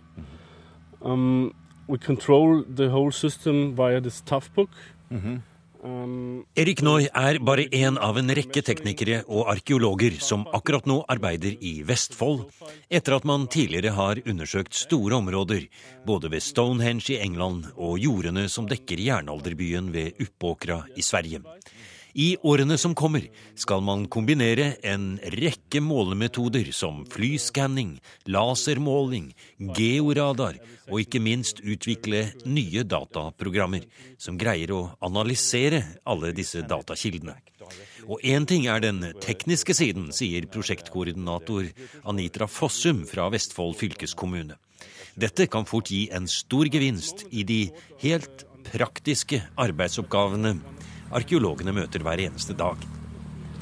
Um, 1.02 1.54
we 1.88 1.98
control 1.98 2.64
the 2.68 2.88
whole 2.88 3.12
system 3.12 3.74
via 3.74 4.00
this 4.00 4.20
tough 4.20 4.52
book. 4.54 4.70
Um, 5.84 6.46
Erik 6.56 6.80
Noy 6.80 7.10
er 7.12 7.36
bare 7.44 7.66
én 7.68 7.98
av 8.00 8.16
en 8.16 8.32
rekke 8.32 8.62
teknikere 8.64 9.18
og 9.28 9.50
arkeologer 9.52 10.16
som 10.16 10.46
akkurat 10.56 10.86
nå 10.88 11.02
arbeider 11.12 11.58
i 11.60 11.74
Vestfold, 11.84 12.46
etter 12.88 13.18
at 13.18 13.26
man 13.28 13.44
tidligere 13.52 13.92
har 13.92 14.22
undersøkt 14.24 14.72
store 14.78 15.18
områder, 15.18 15.66
både 16.08 16.30
ved 16.32 16.40
Stonehenge 16.40 17.12
i 17.12 17.20
England 17.20 17.68
og 17.76 17.98
jordene 18.00 18.46
som 18.48 18.64
dekker 18.70 19.02
jernalderbyen 19.04 19.92
ved 19.92 20.24
Uppåkra 20.24 20.86
i 20.96 21.04
Sverige. 21.04 21.44
I 22.14 22.36
årene 22.46 22.76
som 22.78 22.92
kommer 22.94 23.24
skal 23.58 23.80
man 23.82 24.04
kombinere 24.06 24.76
en 24.86 25.16
rekke 25.34 25.80
målemetoder 25.82 26.68
som 26.70 27.00
flyskanning, 27.10 27.96
lasermåling, 28.30 29.32
georadar 29.74 30.60
og 30.86 31.00
ikke 31.02 31.18
minst 31.18 31.58
utvikle 31.66 32.28
nye 32.46 32.84
dataprogrammer 32.86 33.88
som 34.14 34.38
greier 34.38 34.70
å 34.76 34.84
analysere 35.02 35.82
alle 36.06 36.30
disse 36.36 36.62
datakildene. 36.62 37.34
Og 38.06 38.22
én 38.22 38.46
ting 38.46 38.68
er 38.70 38.84
den 38.84 39.02
tekniske 39.24 39.74
siden, 39.74 40.12
sier 40.14 40.46
prosjektkoordinator 40.46 41.66
Anitra 42.06 42.46
Fossum 42.46 43.02
fra 43.10 43.26
Vestfold 43.34 43.74
fylkeskommune. 43.80 44.54
Dette 45.18 45.48
kan 45.50 45.66
fort 45.66 45.90
gi 45.90 46.06
en 46.14 46.30
stor 46.30 46.70
gevinst 46.70 47.26
i 47.34 47.42
de 47.42 47.62
helt 48.06 48.46
praktiske 48.70 49.42
arbeidsoppgavene 49.58 50.60
arkeologene 51.14 51.74
møter 51.74 52.04
hver 52.04 52.22
eneste 52.26 52.56
dag. 52.58 52.82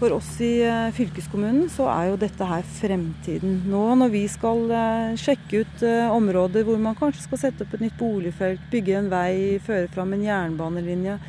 For 0.03 0.17
oss 0.17 0.41
i 0.43 0.57
eh, 0.67 0.89
fylkeskommunen 0.97 1.69
så 1.71 1.85
er 1.93 2.09
jo 2.09 2.17
dette 2.19 2.47
her 2.49 2.65
fremtiden. 2.67 3.61
Nå 3.71 3.83
når 4.01 4.11
vi 4.11 4.23
skal 4.31 4.65
eh, 4.75 5.13
sjekke 5.21 5.61
ut 5.63 5.85
eh, 5.87 6.11
områder 6.11 6.67
hvor 6.67 6.81
man 6.83 6.97
kanskje 6.99 7.23
skal 7.29 7.39
sette 7.45 7.63
opp 7.63 7.77
et 7.77 7.85
nytt 7.85 7.95
boligfelt, 8.01 8.65
bygge 8.73 8.97
en 8.99 9.13
vei, 9.13 9.61
føre 9.63 9.87
fram 9.93 10.17
en 10.17 10.25
jernbanelinje, 10.27 11.21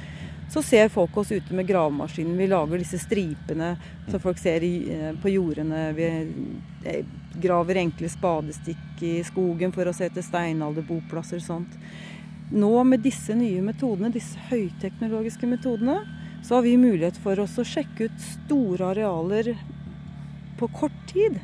så 0.50 0.64
ser 0.66 0.90
folk 0.94 1.14
oss 1.22 1.36
ute 1.36 1.54
med 1.54 1.70
gravemaskinen. 1.70 2.34
Vi 2.38 2.50
lager 2.50 2.82
disse 2.82 2.98
stripene 3.02 3.76
som 4.08 4.22
folk 4.22 4.42
ser 4.42 4.66
på 5.22 5.32
jordene. 5.36 5.86
Vi 5.98 6.10
graver 7.46 7.80
enkle 7.82 8.10
spadestikk 8.10 9.06
i 9.06 9.16
skogen 9.26 9.74
for 9.74 9.90
å 9.90 9.94
se 9.94 10.10
etter 10.10 10.26
steinalderboplasser 10.26 11.42
og 11.42 11.46
sånt. 11.46 11.78
Nå 12.54 12.72
med 12.86 13.02
disse 13.02 13.34
nye 13.34 13.64
metodene, 13.66 14.12
disse 14.14 14.38
høyteknologiske 14.52 15.48
metodene, 15.50 16.04
så 16.46 16.60
har 16.60 16.66
vi 16.68 16.76
mulighet 16.78 17.18
for 17.24 17.40
oss 17.42 17.56
å 17.58 17.66
sjekke 17.66 18.10
ut 18.10 18.26
store 18.26 18.92
arealer 18.92 19.54
på 20.60 20.70
kort 20.76 21.00
tid. 21.10 21.40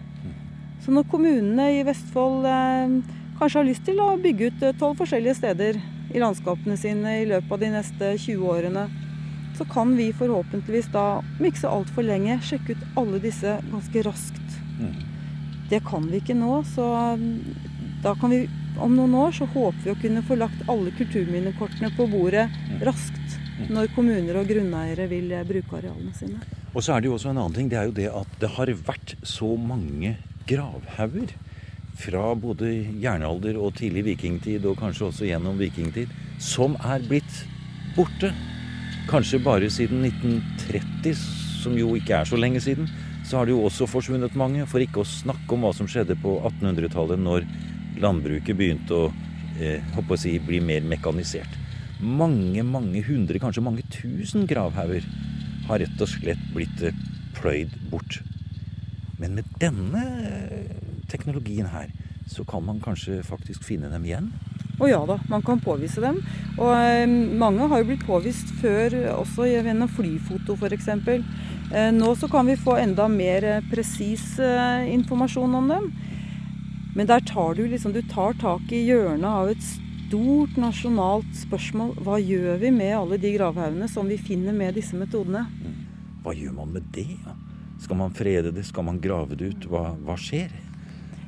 Så 0.83 0.93
når 0.93 1.07
kommunene 1.09 1.65
i 1.79 1.85
Vestfold 1.87 2.45
eh, 2.45 2.99
kanskje 3.39 3.61
har 3.61 3.67
lyst 3.67 3.87
til 3.87 4.01
å 4.03 4.11
bygge 4.21 4.51
ut 4.51 4.67
eh, 4.67 4.75
tolv 4.77 4.99
forskjellige 5.01 5.39
steder 5.39 5.79
i 6.13 6.21
landskapene 6.21 6.77
sine 6.79 7.19
i 7.23 7.27
løpet 7.29 7.55
av 7.55 7.63
de 7.63 7.71
neste 7.73 8.11
20 8.27 8.45
årene, 8.53 8.85
så 9.57 9.65
kan 9.69 9.95
vi 9.97 10.11
forhåpentligvis 10.15 10.91
da, 10.93 11.07
om 11.19 11.47
ikke 11.47 11.63
så 11.63 11.73
altfor 11.73 12.05
lenge, 12.05 12.37
sjekke 12.45 12.77
ut 12.77 12.99
alle 13.01 13.19
disse 13.23 13.57
ganske 13.71 14.05
raskt. 14.05 14.59
Mm. 14.79 14.93
Det 15.69 15.81
kan 15.89 16.05
vi 16.09 16.21
ikke 16.21 16.37
nå, 16.37 16.61
så 16.69 16.85
mm, 17.19 17.33
da 18.05 18.13
kan 18.19 18.31
vi 18.33 18.45
om 18.83 18.95
noen 18.95 19.15
år 19.19 19.35
så 19.35 19.47
håper 19.49 19.81
vi 19.83 19.93
å 19.93 19.99
kunne 19.99 20.23
få 20.25 20.37
lagt 20.39 20.63
alle 20.71 20.93
kulturminnekortene 20.97 21.91
på 21.97 22.07
bordet 22.11 22.47
mm. 22.51 22.79
raskt 22.87 23.37
mm. 23.59 23.67
når 23.75 23.91
kommuner 23.95 24.39
og 24.41 24.49
grunneiere 24.49 25.09
vil 25.11 25.31
eh, 25.35 25.45
bruke 25.47 25.79
arealene 25.81 26.15
sine. 26.17 26.41
Og 26.73 26.83
så 26.85 26.95
er 26.95 27.01
det 27.01 27.09
jo 27.09 27.15
også 27.17 27.31
en 27.31 27.41
annen 27.41 27.55
ting. 27.55 27.69
Det 27.71 27.79
er 27.79 27.89
jo 27.89 27.97
det 27.97 28.09
at 28.13 28.35
det 28.41 28.51
har 28.55 28.73
vært 28.87 29.15
så 29.25 29.53
mange 29.57 30.15
gravhauger 30.49 31.33
fra 31.99 32.29
både 32.39 32.69
jernalder 33.01 33.57
og 33.59 33.75
tidlig 33.79 34.05
vikingtid, 34.13 34.65
og 34.69 34.79
kanskje 34.79 35.09
også 35.09 35.27
gjennom 35.27 35.59
vikingtid, 35.59 36.11
som 36.39 36.77
er 36.79 37.03
blitt 37.09 37.43
borte. 37.97 38.31
Kanskje 39.09 39.41
bare 39.43 39.69
siden 39.73 40.05
1930, 40.07 41.17
som 41.63 41.75
jo 41.75 41.91
ikke 41.97 42.21
er 42.21 42.29
så 42.29 42.39
lenge 42.39 42.61
siden, 42.63 42.87
så 43.27 43.39
har 43.39 43.49
det 43.49 43.53
jo 43.53 43.65
også 43.67 43.89
forsvunnet 43.89 44.37
mange. 44.39 44.65
For 44.69 44.81
ikke 44.81 45.03
å 45.03 45.09
snakke 45.09 45.53
om 45.53 45.65
hva 45.65 45.73
som 45.75 45.89
skjedde 45.89 46.15
på 46.21 46.37
1800-tallet, 46.53 47.19
når 47.19 47.49
landbruket 48.01 48.57
begynte 48.57 48.95
å, 48.95 49.09
eh, 49.59 49.83
å 49.99 50.17
si, 50.17 50.37
bli 50.39 50.59
mer 50.59 50.81
mekanisert. 50.81 51.57
Mange, 51.99 52.63
mange 52.63 53.03
hundre, 53.03 53.39
kanskje 53.39 53.63
mange 53.63 53.83
tusen 53.91 54.47
gravhauger 54.47 55.03
har 55.67 55.79
rett 55.79 56.01
og 56.01 56.09
slett 56.09 56.41
blitt 56.55 56.81
eh, 56.81 56.95
pløyd 57.37 57.75
bort. 57.91 58.21
Men 59.19 59.35
med 59.35 59.49
denne 59.59 60.03
eh, 60.23 60.69
teknologien 61.11 61.67
her, 61.73 61.91
så 62.29 62.45
kan 62.47 62.63
man 62.63 62.79
kanskje 62.79 63.19
faktisk 63.25 63.65
finne 63.67 63.89
dem 63.91 64.05
igjen? 64.07 64.31
Å 64.79 64.87
ja 64.87 64.99
da, 65.03 65.17
man 65.27 65.43
kan 65.43 65.59
påvise 65.59 65.99
dem. 65.99 66.21
Og 66.55 66.71
eh, 66.71 67.03
mange 67.09 67.67
har 67.67 67.81
jo 67.81 67.89
blitt 67.91 68.05
påvist 68.07 68.53
før 68.61 68.95
også 69.17 69.49
gjennom 69.49 69.91
flyfoto 69.91 70.55
f.eks. 70.55 70.87
Eh, 70.95 71.89
nå 71.93 72.13
så 72.15 72.29
kan 72.31 72.47
vi 72.47 72.55
få 72.59 72.79
enda 72.79 73.09
mer 73.11 73.49
presis 73.69 74.37
informasjon 74.39 75.59
om 75.59 75.73
dem. 75.75 75.91
Men 76.99 77.07
der 77.07 77.19
tar 77.19 77.53
du 77.55 77.67
liksom 77.67 77.93
Du 77.93 78.01
tar 78.01 78.33
tak 78.33 78.71
i 78.75 78.81
hjørnet 78.83 79.23
av 79.23 79.49
et 79.53 79.61
stort 79.63 80.57
nasjonalt 80.59 81.29
spørsmål. 81.37 81.93
Hva 82.03 82.17
gjør 82.19 82.57
vi 82.59 82.71
med 82.75 82.91
alle 82.91 83.19
de 83.23 83.29
gravhaugene 83.37 83.87
som 83.87 84.09
vi 84.11 84.17
finner 84.19 84.51
med 84.51 84.75
disse 84.75 84.99
metodene? 84.99 85.45
Hva 86.25 86.33
gjør 86.35 86.57
man 86.57 86.73
med 86.75 86.89
det? 86.91 87.15
Skal 87.79 88.01
man 88.01 88.11
frede 88.11 88.51
det? 88.51 88.65
Skal 88.67 88.83
man 88.89 88.99
grave 88.99 89.37
det 89.39 89.53
ut? 89.53 89.69
Hva, 89.71 89.93
hva 89.95 90.17
skjer? 90.19 90.51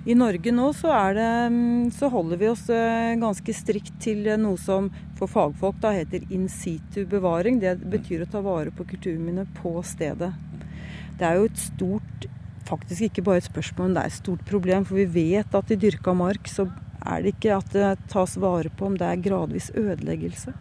I 0.04 0.18
Norge 0.18 0.52
nå 0.52 0.68
så, 0.76 0.92
det, 1.16 1.30
mm, 1.56 1.88
så, 1.96 2.12
holder 2.12 2.44
vi 2.44 2.52
oss 2.52 2.66
eh, 2.74 3.16
ganske 3.22 3.56
strikt 3.56 3.96
til 4.04 4.28
noe 4.44 4.60
som 4.60 4.92
for 5.16 5.32
fagfolk 5.32 5.80
da 5.80 5.94
heter 5.96 6.28
in 6.36 6.50
situ 6.52 7.06
bevaring. 7.08 7.64
Det 7.64 7.78
betyr 7.96 8.26
å 8.26 8.30
ta 8.36 8.44
vare 8.44 8.76
på 8.76 8.90
kulturminnet 8.92 9.56
på 9.64 9.78
stedet. 9.88 10.34
Det 11.16 11.32
er 11.32 11.40
jo 11.40 11.48
et 11.48 11.64
stort 11.70 12.32
faktisk 12.72 13.08
ikke 13.08 13.26
bare 13.28 13.42
et 13.42 13.50
spørsmål, 13.50 13.90
men 13.90 13.98
det 13.98 14.04
er 14.04 14.12
et 14.12 14.20
stort 14.20 14.44
problem. 14.48 14.88
For 14.88 15.00
vi 15.00 15.08
vet 15.12 15.58
at 15.58 15.72
i 15.72 15.80
dyrka 15.80 16.16
mark 16.18 16.50
så 16.52 16.68
er 17.02 17.24
det 17.24 17.36
ikke 17.36 17.56
at 17.58 17.72
det 17.76 17.94
tas 18.12 18.38
vare 18.40 18.72
på 18.74 18.90
om 18.90 18.98
det 18.98 19.08
er 19.08 19.24
gradvis 19.24 19.72
ødeleggelse. 19.78 20.54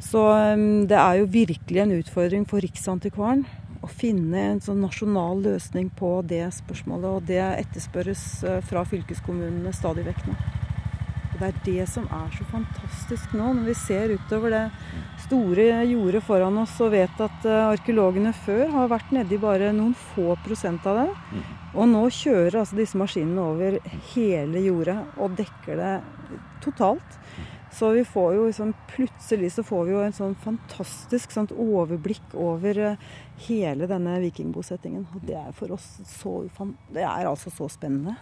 Så 0.00 0.20
um, 0.54 0.86
det 0.88 0.96
er 0.96 1.20
jo 1.20 1.32
virkelig 1.32 1.82
en 1.82 1.98
utfordring 1.98 2.46
for 2.48 2.64
Riksantikvaren 2.64 3.44
å 3.80 3.88
finne 3.88 4.40
en 4.54 4.62
sånn 4.64 4.80
nasjonal 4.84 5.40
løsning 5.44 5.90
på 5.96 6.18
det 6.28 6.46
spørsmålet. 6.56 7.10
Og 7.10 7.28
det 7.28 7.42
etterspørres 7.44 8.24
uh, 8.46 8.58
fra 8.64 8.84
fylkeskommunene 8.88 9.74
stadig 9.76 10.08
vekk 10.08 10.26
nå. 10.30 10.38
Og 11.40 11.46
det 11.46 11.54
er 11.54 11.60
det 11.64 11.84
som 11.88 12.04
er 12.12 12.32
så 12.36 12.44
fantastisk 12.50 13.32
nå, 13.32 13.46
når 13.56 13.68
vi 13.70 13.74
ser 13.80 14.10
utover 14.12 14.52
det 14.52 14.64
store 15.22 15.78
jordet 15.88 16.20
foran 16.26 16.58
oss 16.60 16.74
og 16.84 16.90
vet 16.92 17.22
at 17.24 17.46
uh, 17.48 17.70
arkeologene 17.70 18.34
før 18.42 18.66
har 18.74 18.90
vært 18.92 19.14
nedi 19.16 19.38
bare 19.40 19.70
noen 19.72 19.94
få 20.12 20.34
prosent 20.44 20.84
av 20.90 20.98
det. 21.00 21.06
Mm. 21.32 21.46
Og 21.70 21.88
nå 21.88 22.02
kjører 22.12 22.58
altså 22.60 22.76
disse 22.76 23.00
maskinene 23.00 23.46
over 23.54 23.78
hele 24.12 24.64
jordet 24.66 24.98
og 25.16 25.38
dekker 25.38 25.80
det 25.80 25.94
totalt. 26.60 27.16
Så 27.72 27.88
vi 27.96 28.04
får 28.04 28.34
jo 28.36 28.44
liksom, 28.50 28.74
plutselig 28.90 29.54
så 29.54 29.64
får 29.64 29.86
vi 29.86 29.94
jo 29.94 30.02
en 30.04 30.16
sånn 30.16 30.36
fantastisk 30.44 31.32
sånn 31.32 31.48
overblikk 31.56 32.36
over 32.36 32.82
uh, 32.84 33.08
hele 33.46 33.88
denne 33.88 34.18
vikingbosettingen. 34.26 35.08
Og 35.14 35.24
det 35.24 35.40
er 35.40 35.56
for 35.56 35.72
oss 35.78 35.88
så, 36.18 36.42
det 36.92 37.06
er 37.06 37.30
altså 37.32 37.54
så 37.54 37.70
spennende. 37.72 38.18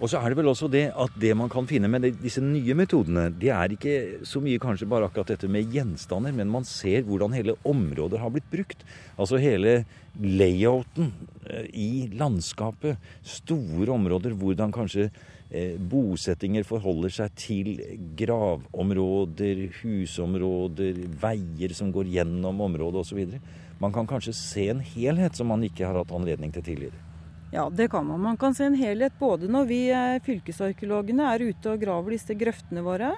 Og 0.00 0.10
så 0.10 0.18
er 0.18 0.32
det 0.32 0.38
vel 0.40 0.50
også 0.50 0.66
det 0.72 0.86
at 0.98 1.18
det 1.20 1.34
man 1.38 1.50
kan 1.52 1.66
finne 1.70 1.90
med 1.90 2.08
disse 2.22 2.42
nye 2.42 2.74
metodene, 2.74 3.28
det 3.30 3.52
er 3.54 3.74
ikke 3.74 4.24
så 4.26 4.40
mye 4.42 4.60
kanskje 4.62 4.88
bare 4.90 5.06
akkurat 5.06 5.34
dette 5.34 5.50
med 5.50 5.70
gjenstander, 5.70 6.34
men 6.34 6.50
man 6.50 6.66
ser 6.66 7.04
hvordan 7.06 7.36
hele 7.36 7.54
områder 7.68 8.22
har 8.22 8.32
blitt 8.34 8.48
brukt. 8.50 8.82
Altså 9.14 9.38
hele 9.42 9.82
layouten 10.18 11.12
eh, 11.46 11.68
i 11.70 11.90
landskapet. 12.18 12.98
Store 13.22 13.92
områder. 13.94 14.34
Hvordan 14.38 14.74
kanskje 14.74 15.06
eh, 15.50 15.78
bosettinger 15.78 16.66
forholder 16.66 17.14
seg 17.20 17.38
til 17.38 17.70
gravområder, 18.18 19.68
husområder, 19.82 21.04
veier 21.22 21.76
som 21.78 21.94
går 21.94 22.10
gjennom 22.16 22.64
området 22.66 23.04
osv. 23.04 23.38
Man 23.82 23.94
kan 23.94 24.10
kanskje 24.10 24.34
se 24.36 24.68
en 24.72 24.82
helhet 24.82 25.38
som 25.38 25.50
man 25.52 25.64
ikke 25.66 25.86
har 25.86 26.02
hatt 26.02 26.14
anledning 26.14 26.52
til 26.54 26.66
tidligere. 26.72 27.11
Ja, 27.54 27.70
det 27.70 27.88
kan 27.88 28.06
man. 28.06 28.20
Man 28.20 28.36
kan 28.36 28.54
se 28.54 28.64
en 28.64 28.74
helhet 28.74 29.12
både 29.18 29.48
når 29.52 29.66
vi 29.68 29.80
eh, 29.92 30.22
fylkesarkeologene 30.24 31.26
er 31.34 31.42
ute 31.50 31.74
og 31.74 31.82
graver 31.82 32.14
disse 32.14 32.32
grøftene 32.32 32.80
våre, 32.80 33.10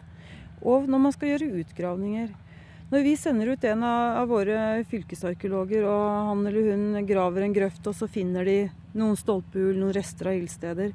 og 0.67 0.89
når 0.91 1.03
man 1.05 1.15
skal 1.15 1.31
gjøre 1.31 1.61
utgravninger. 1.61 2.33
Når 2.91 3.05
vi 3.07 3.13
sender 3.15 3.53
ut 3.55 3.67
en 3.71 3.85
av 3.87 4.27
våre 4.27 4.83
fylkesarkeologer, 4.91 5.87
og 5.87 6.03
han 6.33 6.43
eller 6.51 6.67
hun 6.73 7.07
graver 7.07 7.47
en 7.47 7.55
grøft, 7.55 7.87
og 7.87 7.95
så 7.95 8.11
finner 8.11 8.51
de 8.51 8.57
noen 8.99 9.15
stolpehull, 9.15 9.79
noen 9.79 9.95
rester 9.95 10.33
av 10.33 10.41
ildsteder, 10.41 10.91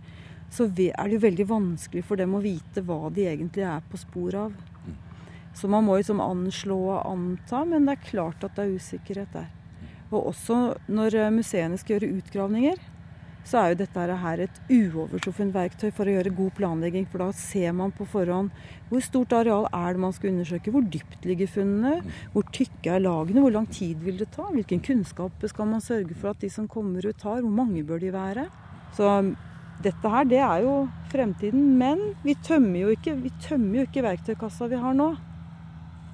så 0.51 0.67
er 0.67 0.99
det 0.99 1.15
jo 1.15 1.23
veldig 1.29 1.47
vanskelig 1.47 2.03
for 2.11 2.19
dem 2.19 2.35
å 2.35 2.43
vite 2.43 2.83
hva 2.83 3.07
de 3.07 3.29
egentlig 3.31 3.63
er 3.71 3.87
på 3.87 4.03
spor 4.03 4.35
av. 4.35 4.61
Så 5.55 5.71
man 5.71 5.87
må 5.87 5.95
liksom 5.95 6.19
anslå 6.19 6.83
og 6.91 7.01
anta, 7.07 7.63
men 7.63 7.87
det 7.87 7.95
er 7.95 8.07
klart 8.11 8.43
at 8.43 8.59
det 8.59 8.67
er 8.67 8.77
usikkerhet 8.83 9.31
der. 9.31 9.49
Og 10.11 10.33
også 10.33 10.61
når 10.91 11.21
museene 11.31 11.79
skal 11.79 12.01
gjøre 12.01 12.15
utgravninger, 12.19 12.87
så 13.47 13.59
er 13.59 13.71
jo 13.71 13.79
dette 13.81 14.05
her 14.23 14.41
et 14.43 14.57
uovertruffent 14.69 15.53
verktøy 15.55 15.89
for 15.95 16.05
å 16.05 16.15
gjøre 16.15 16.33
god 16.37 16.55
planlegging. 16.57 17.07
For 17.09 17.23
da 17.23 17.29
ser 17.35 17.73
man 17.77 17.93
på 17.95 18.07
forhånd 18.09 18.53
hvor 18.89 19.03
stort 19.05 19.33
areal 19.37 19.67
er 19.71 19.95
det 19.95 20.03
man 20.03 20.15
skal 20.15 20.31
undersøke, 20.33 20.73
hvor 20.73 20.85
dypt 20.85 21.27
ligger 21.29 21.49
funnene, 21.49 21.99
hvor 22.33 22.47
tykke 22.55 22.95
er 22.95 23.05
lagene, 23.05 23.43
hvor 23.45 23.53
lang 23.55 23.69
tid 23.73 24.01
vil 24.05 24.19
det 24.21 24.31
ta, 24.35 24.47
hvilken 24.53 24.83
kunnskap 24.85 25.45
skal 25.49 25.69
man 25.69 25.83
sørge 25.85 26.17
for 26.17 26.33
at 26.33 26.41
de 26.43 26.49
som 26.53 26.67
kommer 26.69 27.05
ut 27.05 27.27
har, 27.27 27.41
hvor 27.41 27.53
mange 27.61 27.85
bør 27.85 28.01
de 28.01 28.13
være. 28.13 28.49
Så 28.97 29.07
dette 29.83 30.11
her, 30.11 30.27
det 30.27 30.41
er 30.43 30.65
jo 30.65 30.75
fremtiden. 31.11 31.73
Men 31.79 32.11
vi 32.25 32.35
tømmer 32.45 32.83
jo 32.83 32.93
ikke, 32.95 33.15
vi 33.23 33.31
tømmer 33.45 33.81
jo 33.81 33.87
ikke 33.87 34.05
verktøykassa 34.05 34.69
vi 34.71 34.81
har 34.81 34.97
nå. 34.97 35.13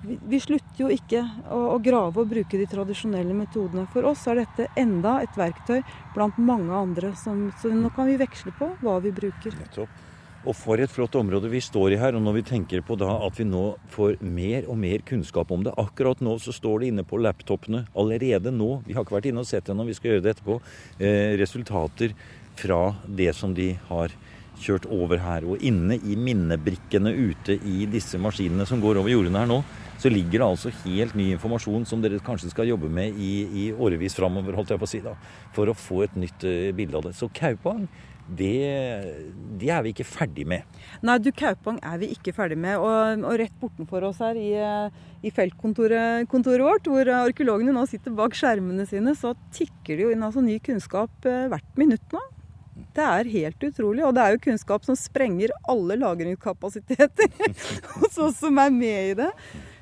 Vi, 0.05 0.39
slutter 0.39 0.81
jo 0.85 0.89
ikke 0.93 1.21
å, 1.51 1.77
grave 1.83 2.24
og 2.24 2.31
bruke 2.31 2.59
de 2.59 2.67
tradisjonelle 2.69 3.35
metodene. 3.38 3.85
For 3.93 4.07
oss 4.07 4.25
er 4.31 4.43
dette 4.43 4.69
enda 4.79 5.19
et 5.25 5.38
verktøy 5.38 5.81
blant 6.15 6.38
mange 6.41 6.74
andre, 6.75 7.13
som, 7.19 7.47
så 7.62 7.71
nå 7.74 7.91
kan 7.95 8.09
vi 8.09 8.19
veksle 8.21 8.53
på 8.59 8.74
hva 8.83 9.00
vi 9.03 9.13
bruker. 9.15 9.55
Nettopp. 9.62 10.03
Og 10.45 10.53
for 10.53 10.77
et 10.77 10.91
flott 10.93 11.15
område 11.17 11.50
vi 11.50 11.62
står 11.63 11.95
i 11.95 12.00
her. 12.00 12.17
Og 12.17 12.21
når 12.21 12.38
vi 12.38 12.45
tenker 12.51 12.83
på 12.85 12.97
da 13.01 13.17
at 13.25 13.39
vi 13.39 13.47
nå 13.50 13.63
får 13.93 14.19
mer 14.21 14.69
og 14.69 14.77
mer 14.77 15.01
kunnskap 15.07 15.51
om 15.51 15.65
det. 15.65 15.74
Akkurat 15.81 16.21
nå 16.21 16.38
så 16.41 16.53
står 16.53 16.83
det 16.83 16.91
inne 16.91 17.05
på 17.07 17.19
laptopene 17.21 17.85
allerede 17.97 18.53
nå, 18.53 18.83
vi 18.85 18.93
har 18.93 19.05
ikke 19.05 19.17
vært 19.17 19.31
inne 19.31 19.41
og 19.41 19.50
sett 19.50 19.65
det 19.65 19.74
ennå, 19.74 19.88
vi 19.89 19.97
skal 19.97 20.13
gjøre 20.13 20.25
det 20.25 20.35
etterpå, 20.35 20.59
eh, 21.00 21.33
resultater 21.41 22.13
fra 22.55 22.95
det 23.07 23.33
som 23.35 23.55
de 23.57 23.74
har 23.89 24.13
kjørt 24.62 24.85
over 24.93 25.19
her. 25.19 25.47
Og 25.50 25.63
inne 25.65 25.97
i 25.97 26.15
minnebrikkene 26.15 27.12
ute 27.12 27.57
i 27.65 27.89
disse 27.89 28.19
maskinene 28.21 28.67
som 28.69 28.83
går 28.83 29.01
over 29.01 29.12
jordene 29.12 29.41
her 29.41 29.50
nå, 29.50 29.63
så 30.01 30.11
ligger 30.11 30.41
det 30.41 30.47
altså 30.47 30.73
helt 30.83 31.15
ny 31.17 31.29
informasjon 31.35 31.85
som 31.87 32.01
dere 32.03 32.23
kanskje 32.23 32.51
skal 32.51 32.69
jobbe 32.69 32.89
med 32.91 33.15
i, 33.21 33.31
i 33.45 33.69
årevis 33.71 34.17
framover, 34.17 34.57
holdt 34.57 34.73
jeg 34.73 34.81
på 34.81 34.89
å 34.89 34.91
si 34.91 35.01
da, 35.05 35.15
for 35.55 35.71
å 35.71 35.77
få 35.77 36.03
et 36.05 36.19
nytt 36.19 36.45
uh, 36.47 36.73
bilde 36.75 36.99
av 36.99 37.07
det. 37.07 37.15
Så 37.17 37.29
Kaupang, 37.35 37.85
det, 38.25 38.51
det, 39.61 39.69
er 39.69 39.83
vi 39.85 39.93
ikke 39.93 40.07
ferdig 40.07 40.47
med. 40.49 40.65
Nei, 41.05 41.17
du, 41.21 41.29
Kaupang 41.35 41.77
er 41.85 41.99
vi 42.01 42.09
ikke 42.15 42.33
ferdig 42.35 42.57
med. 42.57 42.79
Og, 42.81 43.25
og 43.25 43.39
rett 43.39 43.57
bortenfor 43.61 44.07
oss 44.09 44.21
her 44.23 44.37
i, 44.39 44.51
i 45.25 45.33
feltkontoret 45.33 46.25
vårt, 46.33 46.89
hvor 46.89 47.11
arkeologene 47.21 47.75
nå 47.75 47.85
sitter 47.89 48.15
bak 48.17 48.35
skjermene 48.37 48.87
sine, 48.89 49.13
så 49.17 49.35
tikker 49.55 49.93
det 49.93 50.07
jo 50.07 50.15
inn 50.15 50.25
altså 50.25 50.43
ny 50.43 50.57
kunnskap 50.65 51.29
uh, 51.29 51.45
hvert 51.53 51.79
minutt 51.79 52.15
nå. 52.15 52.23
Det 52.95 53.03
er 53.03 53.31
helt 53.31 53.63
utrolig. 53.69 54.03
Og 54.07 54.15
det 54.15 54.23
er 54.23 54.35
jo 54.35 54.43
kunnskap 54.49 54.83
som 54.87 54.97
sprenger 54.99 55.53
alle 55.71 55.99
lagringskapasiteter 56.01 57.31
hos 57.99 58.19
oss 58.19 58.41
som 58.41 58.59
er 58.59 58.73
med 58.73 59.13
i 59.13 59.15
det. 59.21 59.31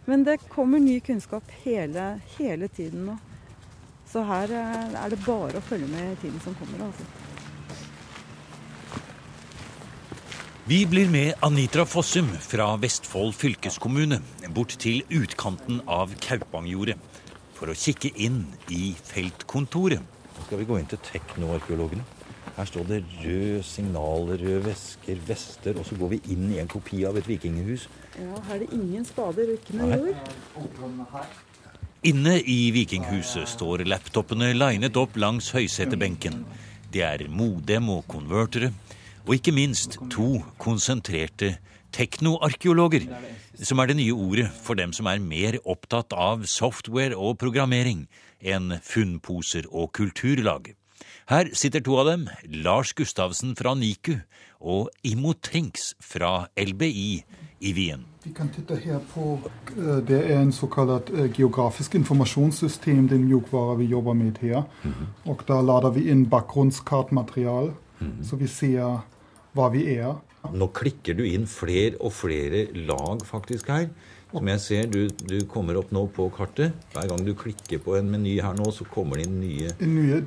Men 0.06 0.24
det 0.28 0.38
kommer 0.50 0.80
ny 0.80 1.00
kunnskap 1.00 1.52
hele, 1.64 2.20
hele 2.38 2.68
tiden 2.68 3.06
nå. 3.08 3.18
Så 4.12 4.24
her 4.28 4.52
eh, 4.52 4.98
er 5.00 5.14
det 5.14 5.22
bare 5.26 5.58
å 5.58 5.64
følge 5.64 5.88
med 5.90 6.12
i 6.12 6.18
tiden 6.26 6.42
som 6.44 6.56
kommer. 6.60 6.90
altså. 6.90 7.06
Vi 10.68 10.86
blir 10.88 11.10
med 11.12 11.34
Anitra 11.44 11.84
Fossum 11.84 12.30
fra 12.40 12.70
Vestfold 12.80 13.34
fylkeskommune 13.36 14.22
bort 14.56 14.76
til 14.80 15.02
utkanten 15.12 15.82
av 15.92 16.14
Kaupangjordet 16.24 16.96
for 17.58 17.72
å 17.72 17.76
kikke 17.76 18.14
inn 18.16 18.46
i 18.72 18.94
feltkontoret. 19.08 20.04
Nå 20.04 20.46
skal 20.46 20.62
vi 20.62 20.68
gå 20.70 20.80
inn 20.80 20.88
til 20.92 21.02
teknoarkeologene. 21.04 22.23
Her 22.54 22.68
står 22.70 22.84
det 22.86 23.00
røde 23.24 23.64
signaler, 23.66 24.38
røde 24.38 24.60
vesker, 24.68 25.18
vester, 25.28 25.78
og 25.80 25.88
så 25.88 25.96
går 25.98 26.12
vi 26.12 26.20
inn 26.36 26.52
i 26.54 26.60
en 26.62 26.70
kopi 26.70 27.02
av 27.10 27.18
et 27.18 27.26
vikinghus. 27.26 27.88
Ja, 28.14 28.38
her 28.46 28.60
er 28.60 28.62
det 28.62 28.76
ingen 28.78 29.08
spader 29.08 29.50
og 29.50 29.58
ikke 29.58 29.78
noe 29.80 29.98
jord. 29.98 31.32
Inne 32.06 32.36
i 32.38 32.60
vikinghuset 32.76 33.50
står 33.50 33.86
laptopene 33.88 34.52
linet 34.54 35.00
opp 35.02 35.18
langs 35.18 35.50
høysetebenken. 35.56 36.44
Det 36.94 37.02
er 37.08 37.26
modem 37.32 37.90
og 37.90 38.04
konvertere, 38.12 38.70
og 39.26 39.34
ikke 39.40 39.56
minst 39.56 39.98
to 40.14 40.44
konsentrerte 40.62 41.56
teknoarkeologer, 41.96 43.08
som 43.66 43.82
er 43.82 43.90
det 43.90 43.98
nye 43.98 44.14
ordet 44.14 44.50
for 44.62 44.78
dem 44.78 44.94
som 44.94 45.10
er 45.10 45.24
mer 45.24 45.58
opptatt 45.64 46.14
av 46.14 46.46
software 46.46 47.18
og 47.18 47.40
programmering 47.42 48.06
enn 48.44 48.78
funnposer 48.84 49.66
og 49.72 49.94
kulturlag. 49.98 50.74
Her 51.32 51.48
sitter 51.56 51.80
to 51.80 51.96
av 52.02 52.10
dem, 52.10 52.26
Lars 52.44 52.92
Gustavsen 52.94 53.54
fra 53.56 53.72
NIKU 53.80 54.18
og 54.60 54.90
Immo 55.08 55.32
Trinks 55.40 55.94
fra 56.04 56.50
LBI 56.60 57.24
i 57.64 57.72
Wien. 57.78 58.04
Vi 58.26 58.34
kan 58.36 58.50
titte 58.52 58.76
her 58.76 59.00
på 59.14 59.38
eh, 59.78 60.02
Det 60.04 60.20
er 60.20 60.42
en 60.42 60.52
såkalt 60.52 61.10
eh, 61.16 61.30
geografisk 61.32 61.96
informasjonssystem, 61.96 63.08
den 63.08 63.24
mjukvara 63.30 63.78
vi 63.80 63.86
jobber 63.86 64.14
med 64.14 64.38
her. 64.42 64.64
-hmm. 64.84 65.08
Og 65.26 65.44
da 65.48 65.62
lader 65.62 65.90
vi 65.90 66.10
inn 66.12 66.30
bakgrunnskartmateriale, 66.30 67.72
-hmm. 68.00 68.24
så 68.24 68.36
vi 68.36 68.48
ser 68.48 69.00
hva 69.54 69.70
vi 69.70 69.96
er. 69.96 70.16
Nå 70.52 70.68
klikker 70.68 71.14
du 71.14 71.24
inn 71.24 71.48
flere 71.48 71.96
og 72.02 72.12
flere 72.14 72.68
lag 72.74 73.26
faktisk 73.26 73.68
her. 73.68 73.90
Som 74.34 74.50
jeg 74.50 74.62
ser, 74.64 74.88
du, 74.90 75.08
du, 75.30 75.36
kommer 75.46 75.78
opp 75.78 75.92
nå 75.94 76.08
på 76.16 76.26
kartet. 76.34 76.74
Hver 76.94 77.10
gang 77.12 77.22
du 77.26 77.34
klikker 77.38 77.82
på 77.84 77.94
en 78.00 78.10
meny 78.10 78.40
her 78.42 78.56
nå, 78.58 78.72
så 78.74 78.88
kommer 78.90 79.20
det 79.20 79.28
inn 79.28 79.40
nye 79.44 79.74
nye 79.86 80.22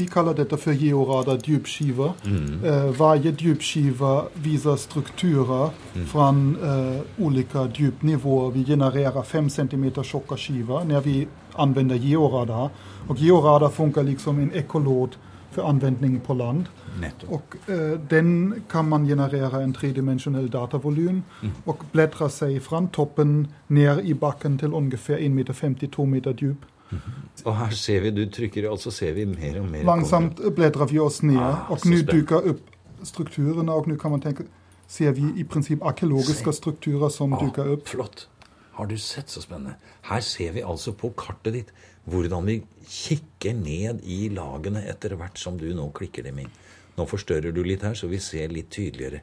Vi 0.00 0.08
kaller 0.10 0.34
dette 0.34 0.58
for 0.58 0.74
georadar 0.74 1.38
dypskiver. 1.38 2.16
Mm. 2.26 2.64
Uh, 2.64 2.90
hver 2.98 3.22
dypskive 3.30 4.12
viser 4.42 4.76
strukturer 4.82 5.70
mm. 5.94 6.06
fra 6.10 6.30
uh, 6.34 7.22
ulike 7.22 7.68
dypnivåer. 7.78 8.50
Vi 8.56 8.64
genererer 8.72 9.22
fem 9.22 9.48
centimeter 9.50 10.02
tjukke 10.02 10.38
skiver 10.40 10.84
når 10.84 11.06
vi 11.06 11.16
anvender 11.54 12.02
georadar. 12.02 12.74
Og 13.06 13.22
georadar 13.22 13.70
funker 13.70 14.02
liksom 14.02 14.42
en 14.42 14.52
ekkolod 14.58 15.14
for 15.56 15.66
anvendning 15.68 16.20
på 16.24 16.36
land. 16.36 16.68
Nettopp. 17.00 17.32
Og 17.32 17.56
uh, 17.68 17.96
den 18.10 18.30
kan 18.70 18.88
man 18.88 19.08
generere 19.08 19.62
en 19.64 19.74
tredimensjonell 19.76 20.48
datavolum 20.52 21.22
mm. 21.42 21.56
og 21.66 21.84
bläddra 21.92 22.28
seg 22.32 22.60
fra 22.64 22.82
toppen 22.92 23.46
ned 23.68 24.04
i 24.04 24.14
bakken 24.14 24.58
til 24.62 24.76
ungefær 24.76 25.20
1,50 25.20 25.68
meter, 25.68 25.88
2 25.98 26.06
meter 26.12 26.36
dyp. 26.36 26.68
Mm. 26.90 27.00
Og 27.44 27.56
her 27.58 27.74
ser 27.74 28.04
vi, 28.04 28.10
du 28.14 28.24
trykker, 28.30 28.70
altså 28.70 28.90
ser 28.94 29.16
vi 29.16 29.24
mer 29.26 29.60
og 29.60 29.68
mer 29.70 29.84
Langsomt 29.84 30.40
bläddrar 30.56 30.86
vi 30.92 31.00
oss 31.02 31.22
ned, 31.22 31.40
ah, 31.42 31.66
og 31.70 31.82
nå 31.84 32.04
dukker 32.06 32.52
opp 32.52 32.62
strukturene, 33.04 33.72
og 33.72 33.88
nå 33.90 33.98
kan 34.00 34.14
man 34.14 34.22
tenke 34.22 34.46
ser 34.88 35.12
vi 35.16 35.26
i 35.40 35.44
prinsipp 35.44 35.82
arkeologiske 35.82 36.52
strukturer 36.54 37.10
som 37.10 37.34
ah, 37.34 37.42
dukker 37.42 37.72
opp. 37.74 37.88
Flott. 37.90 38.28
Har 38.76 38.86
du 38.86 38.98
sett 39.00 39.32
så 39.32 39.40
spennende? 39.40 39.78
Her 40.04 40.20
ser 40.20 40.52
vi 40.52 40.64
altså 40.64 40.92
på 40.92 41.12
kartet 41.16 41.54
ditt 41.54 41.74
hvordan 42.06 42.46
vi 42.46 42.60
kikker 42.86 43.56
ned 43.56 44.04
i 44.04 44.26
lagene 44.30 44.84
etter 44.86 45.16
hvert 45.18 45.40
som 45.40 45.56
du 45.58 45.66
nå 45.74 45.88
klikker 45.96 46.26
dem 46.26 46.44
inn. 46.44 46.52
Nå 46.96 47.06
forstørrer 47.08 47.52
du 47.56 47.62
litt 47.64 47.84
her, 47.84 47.96
så 47.98 48.08
vi 48.08 48.20
ser 48.22 48.52
litt 48.52 48.70
tydeligere. 48.70 49.22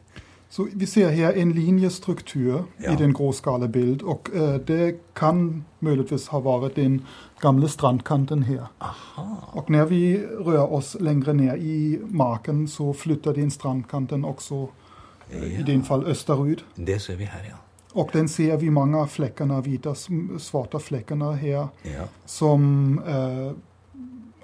Så 0.53 0.67
Vi 0.73 0.85
ser 0.85 1.09
her 1.09 1.31
en 1.31 1.51
linjestruktur 1.51 2.65
ja. 2.77 2.91
i 2.93 2.95
den 2.95 3.13
gråskalabildet. 3.13 4.03
Og 4.03 4.29
uh, 4.33 4.59
det 4.61 4.99
kan 5.17 5.63
muligvis 5.79 6.27
ha 6.29 6.41
vært 6.45 6.75
den 6.77 6.99
gamle 7.41 7.69
strandkanten 7.69 8.43
her. 8.45 8.67
Aha. 8.81 9.25
Og 9.57 9.69
når 9.73 9.89
vi 9.89 10.03
rører 10.21 10.69
oss 10.69 10.93
lenger 10.99 11.33
ned 11.33 11.57
i 11.57 11.97
marken, 12.05 12.67
så 12.67 12.93
flytter 12.93 13.33
den 13.33 13.49
strandkanten 13.49 14.25
også 14.25 14.61
uh, 14.65 15.33
ja. 15.33 15.59
i 15.59 15.65
din 15.65 15.81
fall 15.83 16.05
østerut. 16.05 16.65
Det 16.77 17.01
ser 17.01 17.17
vi 17.17 17.25
her, 17.25 17.49
ja. 17.49 17.62
Og 17.93 18.09
den 18.13 18.27
ser 18.31 18.57
vi 18.57 18.71
mange 18.73 18.97
av 18.97 19.11
flekkene, 19.13 19.59
hvite, 19.65 19.93
svarte 20.41 20.81
flekkene 20.81 21.35
her, 21.37 21.69
ja. 21.85 22.07
som 22.25 22.97
eh, 23.05 23.51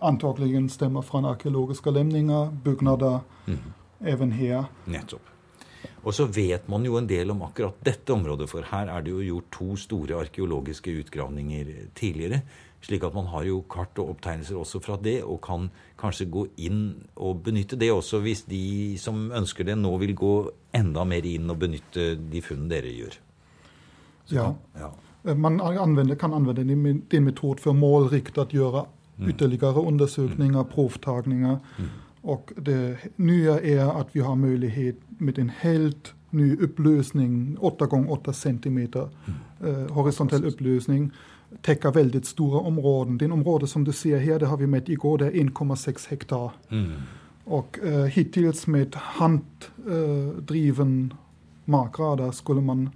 antakelig 0.05 0.67
stemmer 0.75 1.05
fra 1.05 1.23
arkeologiske 1.31 1.91
lemninger, 1.91 2.53
bygnader, 2.63 3.19
mm. 3.47 3.59
even 4.13 4.31
her. 4.37 4.69
Nettopp. 4.85 5.35
Og 6.03 6.13
så 6.15 6.25
vet 6.31 6.67
man 6.71 6.85
jo 6.87 6.95
en 6.99 7.07
del 7.09 7.31
om 7.33 7.41
akkurat 7.43 7.75
dette 7.83 8.13
området, 8.13 8.47
for 8.51 8.67
her 8.69 8.91
er 8.91 9.03
det 9.03 9.11
jo 9.11 9.25
gjort 9.25 9.49
to 9.51 9.75
store 9.79 10.19
arkeologiske 10.21 10.93
utgravninger 11.01 11.71
tidligere. 11.97 12.43
Slik 12.85 13.03
at 13.03 13.15
man 13.15 13.27
har 13.33 13.43
jo 13.43 13.59
kart 13.67 13.97
og 13.99 14.13
opptegnelser 14.13 14.55
også 14.55 14.79
fra 14.83 14.95
det, 15.03 15.17
og 15.25 15.41
kan 15.43 15.67
kanskje 15.99 16.29
gå 16.31 16.45
inn 16.63 16.83
og 17.19 17.41
benytte 17.43 17.79
det 17.79 17.91
også, 17.91 18.21
hvis 18.23 18.45
de 18.47 18.95
som 19.01 19.27
ønsker 19.35 19.67
det, 19.67 19.75
nå 19.79 19.91
vil 19.99 20.15
gå 20.15 20.35
enda 20.79 21.03
mer 21.03 21.27
inn 21.27 21.49
og 21.51 21.59
benytte 21.65 22.13
de 22.15 22.43
funnene 22.45 22.71
dere 22.77 22.93
gjør. 22.95 23.19
Ja. 24.31 24.43
Kan, 24.43 24.81
ja. 24.81 25.35
Man 25.35 25.61
anvender, 25.61 26.15
kan 26.15 26.33
anvende 26.33 26.63
den 27.11 27.23
metod 27.23 27.59
for 27.59 27.73
målriktet 27.73 28.55
gjøre 28.55 28.85
Mm. 29.19 29.29
ytterligere 29.29 29.83
undersøkelser, 29.83 30.61
mm. 30.61 30.69
provtagninger. 30.71 31.57
Mm. 31.77 31.85
Og 32.23 32.51
det 32.65 32.97
nye 33.17 33.49
er 33.49 33.99
at 33.99 34.07
vi 34.13 34.19
har 34.19 34.35
mulighet 34.35 34.95
med 35.19 35.39
en 35.39 35.49
helt 35.49 36.15
ny 36.31 36.63
oppløsning, 36.63 37.57
8 37.59 37.85
ganger 37.85 38.11
8 38.11 38.33
cm 38.33 38.77
eh, 38.77 39.91
horisontell 39.91 40.47
oppløsning, 40.47 41.11
dekker 41.65 41.91
veldig 41.91 42.25
store 42.25 42.59
områder. 42.59 43.17
Det 43.17 43.31
området 43.31 43.69
som 43.69 43.85
du 43.85 43.91
ser 43.91 44.17
her, 44.17 44.37
det 44.37 44.47
har 44.47 44.57
vi 44.57 44.65
med 44.65 44.89
i 44.89 44.95
går, 44.95 45.17
det 45.17 45.27
er 45.27 45.43
1,6 45.43 46.09
hektar. 46.09 46.53
Mm. 46.69 46.91
Og 47.45 47.65
eh, 47.83 48.05
hittil 48.05 48.53
med 48.67 48.95
handdriven 48.95 49.51
eh, 51.11 51.17
markradar 51.65 52.31
skulle 52.31 52.61
man 52.61 52.89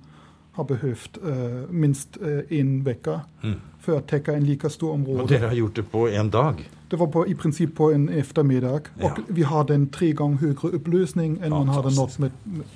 har 0.53 0.67
behøvd 0.69 1.19
uh, 1.23 1.59
minst 1.73 2.17
én 2.21 2.75
uh, 2.81 2.89
uke 2.91 3.17
mm. 3.41 3.57
for 3.81 3.97
å 3.97 4.05
dekke 4.09 4.35
en 4.37 4.45
like 4.45 4.69
stor 4.69 4.93
område. 4.93 5.25
Og 5.25 5.31
dere 5.31 5.49
har 5.49 5.57
gjort 5.57 5.79
det 5.81 5.85
på 5.89 6.05
en 6.09 6.29
dag? 6.33 6.61
Det 6.89 6.99
var 7.01 7.09
på, 7.09 7.25
i 7.25 7.33
prinsipp 7.33 7.75
på 7.79 7.89
en 7.93 8.05
ettermiddag. 8.13 8.91
Ja. 9.01 9.09
Og 9.09 9.33
vi 9.33 9.47
har 9.49 9.71
en 9.73 9.87
tre 9.89 10.11
ganger 10.13 10.43
høyere 10.45 10.77
oppløsning 10.77 11.39
enn 11.41 11.55
man 11.55 11.73
hadde 11.73 11.95
nådd 11.97 12.19
med, 12.21 12.35
med. 12.45 12.75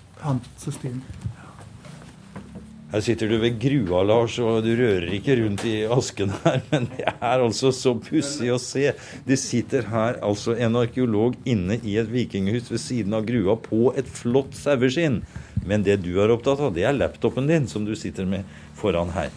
Her 2.88 3.04
sitter 3.04 3.28
du 3.28 3.36
ved 3.42 3.58
grua, 3.60 4.00
Lars, 4.08 4.38
og 4.40 4.62
du 4.64 4.70
rører 4.80 5.12
ikke 5.18 5.36
rundt 5.42 5.66
i 5.68 5.82
asken 5.92 6.32
her. 6.46 6.62
Men 6.72 6.88
det 6.94 7.04
er 7.12 7.44
altså 7.44 7.74
så 7.76 7.94
pussig 8.00 8.48
å 8.54 8.60
se. 8.64 8.94
Det 9.28 9.38
sitter 9.42 9.90
her 9.92 10.22
altså 10.24 10.56
en 10.56 10.80
arkeolog 10.80 11.36
inne 11.46 11.78
i 11.84 11.98
et 12.00 12.08
vikinghus 12.10 12.72
ved 12.72 12.82
siden 12.82 13.18
av 13.18 13.28
grua 13.28 13.58
på 13.60 13.92
et 14.00 14.08
flott 14.08 14.56
saueskinn. 14.56 15.20
Men 15.68 15.84
det 15.84 15.98
du 16.06 16.14
er 16.24 16.32
opptatt 16.32 16.62
av, 16.64 16.72
det 16.76 16.84
er 16.88 16.94
laptopen 16.96 17.48
din 17.50 17.68
som 17.68 17.86
du 17.86 17.96
sitter 18.00 18.26
med 18.30 18.44
foran 18.78 19.10
her. 19.16 19.30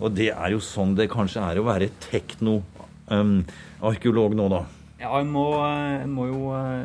Og 0.00 0.12
det 0.16 0.30
er 0.32 0.50
jo 0.54 0.60
sånn 0.64 0.94
det 0.98 1.12
kanskje 1.12 1.40
er 1.44 1.58
å 1.60 1.68
være 1.68 1.88
teknoarkeolog 2.08 4.30
um, 4.32 4.38
nå, 4.40 4.46
da. 4.52 4.62
Ja, 5.04 5.10
en 5.20 5.28
må, 5.34 5.46
må 6.08 6.22
jo 6.30 6.40
uh, 6.56 6.84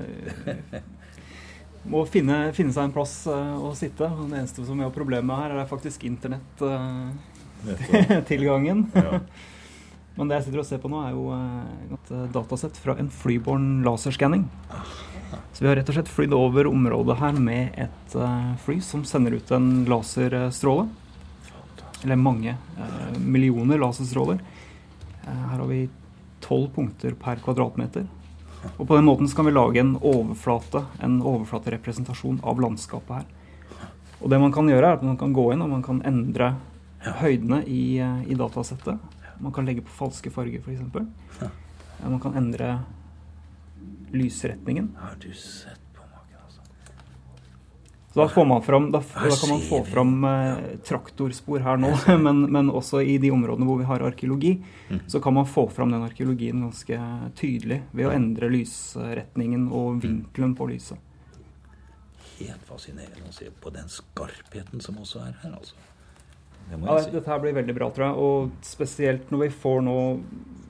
må 1.90 2.00
finne, 2.12 2.36
finne, 2.56 2.74
seg 2.76 2.84
en 2.90 2.96
plass 2.96 3.16
uh, 3.30 3.56
å 3.64 3.66
sitte. 3.78 4.04
Det 4.04 4.36
eneste 4.36 4.66
som 4.68 4.80
har 4.84 4.92
problemet 4.96 5.28
med 5.30 5.38
her, 5.44 5.52
er 5.64 5.68
faktisk 5.70 6.00
internettilgangen. 6.10 8.80
Uh, 8.96 9.04
ja. 9.04 9.20
Men 10.20 10.28
det 10.28 10.36
jeg 10.38 10.46
sitter 10.48 10.62
og 10.62 10.68
ser 10.68 10.80
på 10.84 10.90
nå, 10.92 10.98
er 11.00 11.12
jo 11.16 11.24
et 11.96 12.10
datasett 12.36 12.76
fra 12.80 12.94
en 13.00 13.10
flyborn 13.12 13.66
laserskanning. 13.86 14.44
Så 15.60 15.66
vi 15.66 15.68
har 15.68 15.76
rett 15.76 15.90
og 15.92 15.96
slett 15.98 16.08
flydd 16.08 16.32
over 16.32 16.70
området 16.70 17.18
her 17.20 17.36
med 17.36 17.74
et 17.84 18.14
fly 18.64 18.78
som 18.80 19.02
sender 19.04 19.34
ut 19.36 19.50
en 19.52 19.66
laserstråle. 19.92 20.86
Eller 22.06 22.16
mange 22.16 22.54
millioner 23.20 23.82
laserstråler. 23.82 24.40
her 25.26 25.58
har 25.60 25.68
vi 25.68 25.90
tolv 26.40 26.70
punkter 26.78 27.12
per 27.12 27.44
kvadratmeter. 27.44 28.06
Og 28.78 28.88
på 28.88 28.96
den 28.96 29.04
måten 29.04 29.28
kan 29.28 29.50
vi 29.50 29.52
lage 29.52 29.82
en 29.84 29.98
overflate, 30.00 30.86
en 31.04 31.18
overflaterepresentasjon 31.20 32.40
av 32.40 32.62
landskapet 32.64 33.18
her. 33.18 33.28
Og 34.22 34.32
det 34.32 34.40
man 34.40 34.56
kan 34.56 34.72
gjøre, 34.72 34.94
er 34.94 34.96
at 35.02 35.04
man 35.04 35.20
kan 35.20 35.34
gå 35.36 35.50
inn 35.52 35.66
og 35.66 35.74
man 35.74 35.84
kan 35.84 36.00
endre 36.08 36.54
høydene 37.20 37.66
i, 37.68 38.00
i 38.00 38.40
datasettet. 38.40 38.96
Man 39.44 39.52
kan 39.52 39.68
legge 39.68 39.84
på 39.84 39.92
falske 40.06 40.32
farger, 40.32 40.64
f.eks. 40.64 41.44
Man 42.00 42.24
kan 42.24 42.40
endre 42.40 42.78
lysretningen. 44.14 44.94
Har 45.00 45.16
du 45.22 45.34
sett 45.34 45.90
så 48.14 48.20
da, 48.20 48.30
får 48.30 48.46
man 48.46 48.62
fram, 48.62 48.92
da, 48.92 49.04
da 49.14 49.36
kan 49.36 49.50
man 49.50 49.60
få 49.62 49.84
fram 49.86 50.24
eh, 50.24 50.58
traktorspor 50.86 51.60
her 51.60 51.78
nå, 51.78 51.92
men, 52.18 52.42
men, 52.52 52.72
også 52.74 53.04
i 53.06 53.20
de 53.22 53.30
områdene 53.32 53.68
hvor 53.70 53.78
vi 53.78 53.86
har 53.86 54.02
arkeologi, 54.02 54.56
mm. 54.90 55.04
så 55.08 55.22
kan 55.22 55.38
man 55.38 55.46
få 55.46 55.68
fram 55.70 55.94
den 55.94 56.04
arkeologien 56.08 56.64
ganske 56.66 56.98
tydelig 57.38 57.84
ved 57.92 58.10
å 58.10 58.16
endre 58.16 58.50
lysretningen 58.50 59.68
og 59.70 60.00
mm. 60.00 60.02
vinkelen 60.08 60.58
på 60.58 60.72
lyset. 60.72 61.06
Helt 62.40 62.66
fascinerende 62.66 63.30
å 63.30 63.36
se 63.36 63.52
på 63.62 63.72
den 63.78 63.94
skarpheten 63.94 64.82
som 64.82 64.98
også 64.98 65.22
er 65.28 65.38
her, 65.44 65.54
altså. 65.60 65.78
Det 66.70 66.78
ja, 66.82 66.98
si. 67.04 67.14
Dette 67.14 67.30
her 67.30 67.42
blir 67.44 67.56
veldig 67.58 67.76
bra, 67.78 67.92
tror 67.94 68.08
jeg. 68.08 68.26
Og 68.26 68.66
spesielt 68.66 69.30
når 69.34 69.46
vi 69.46 69.54
får 69.62 69.80
nå 69.86 70.00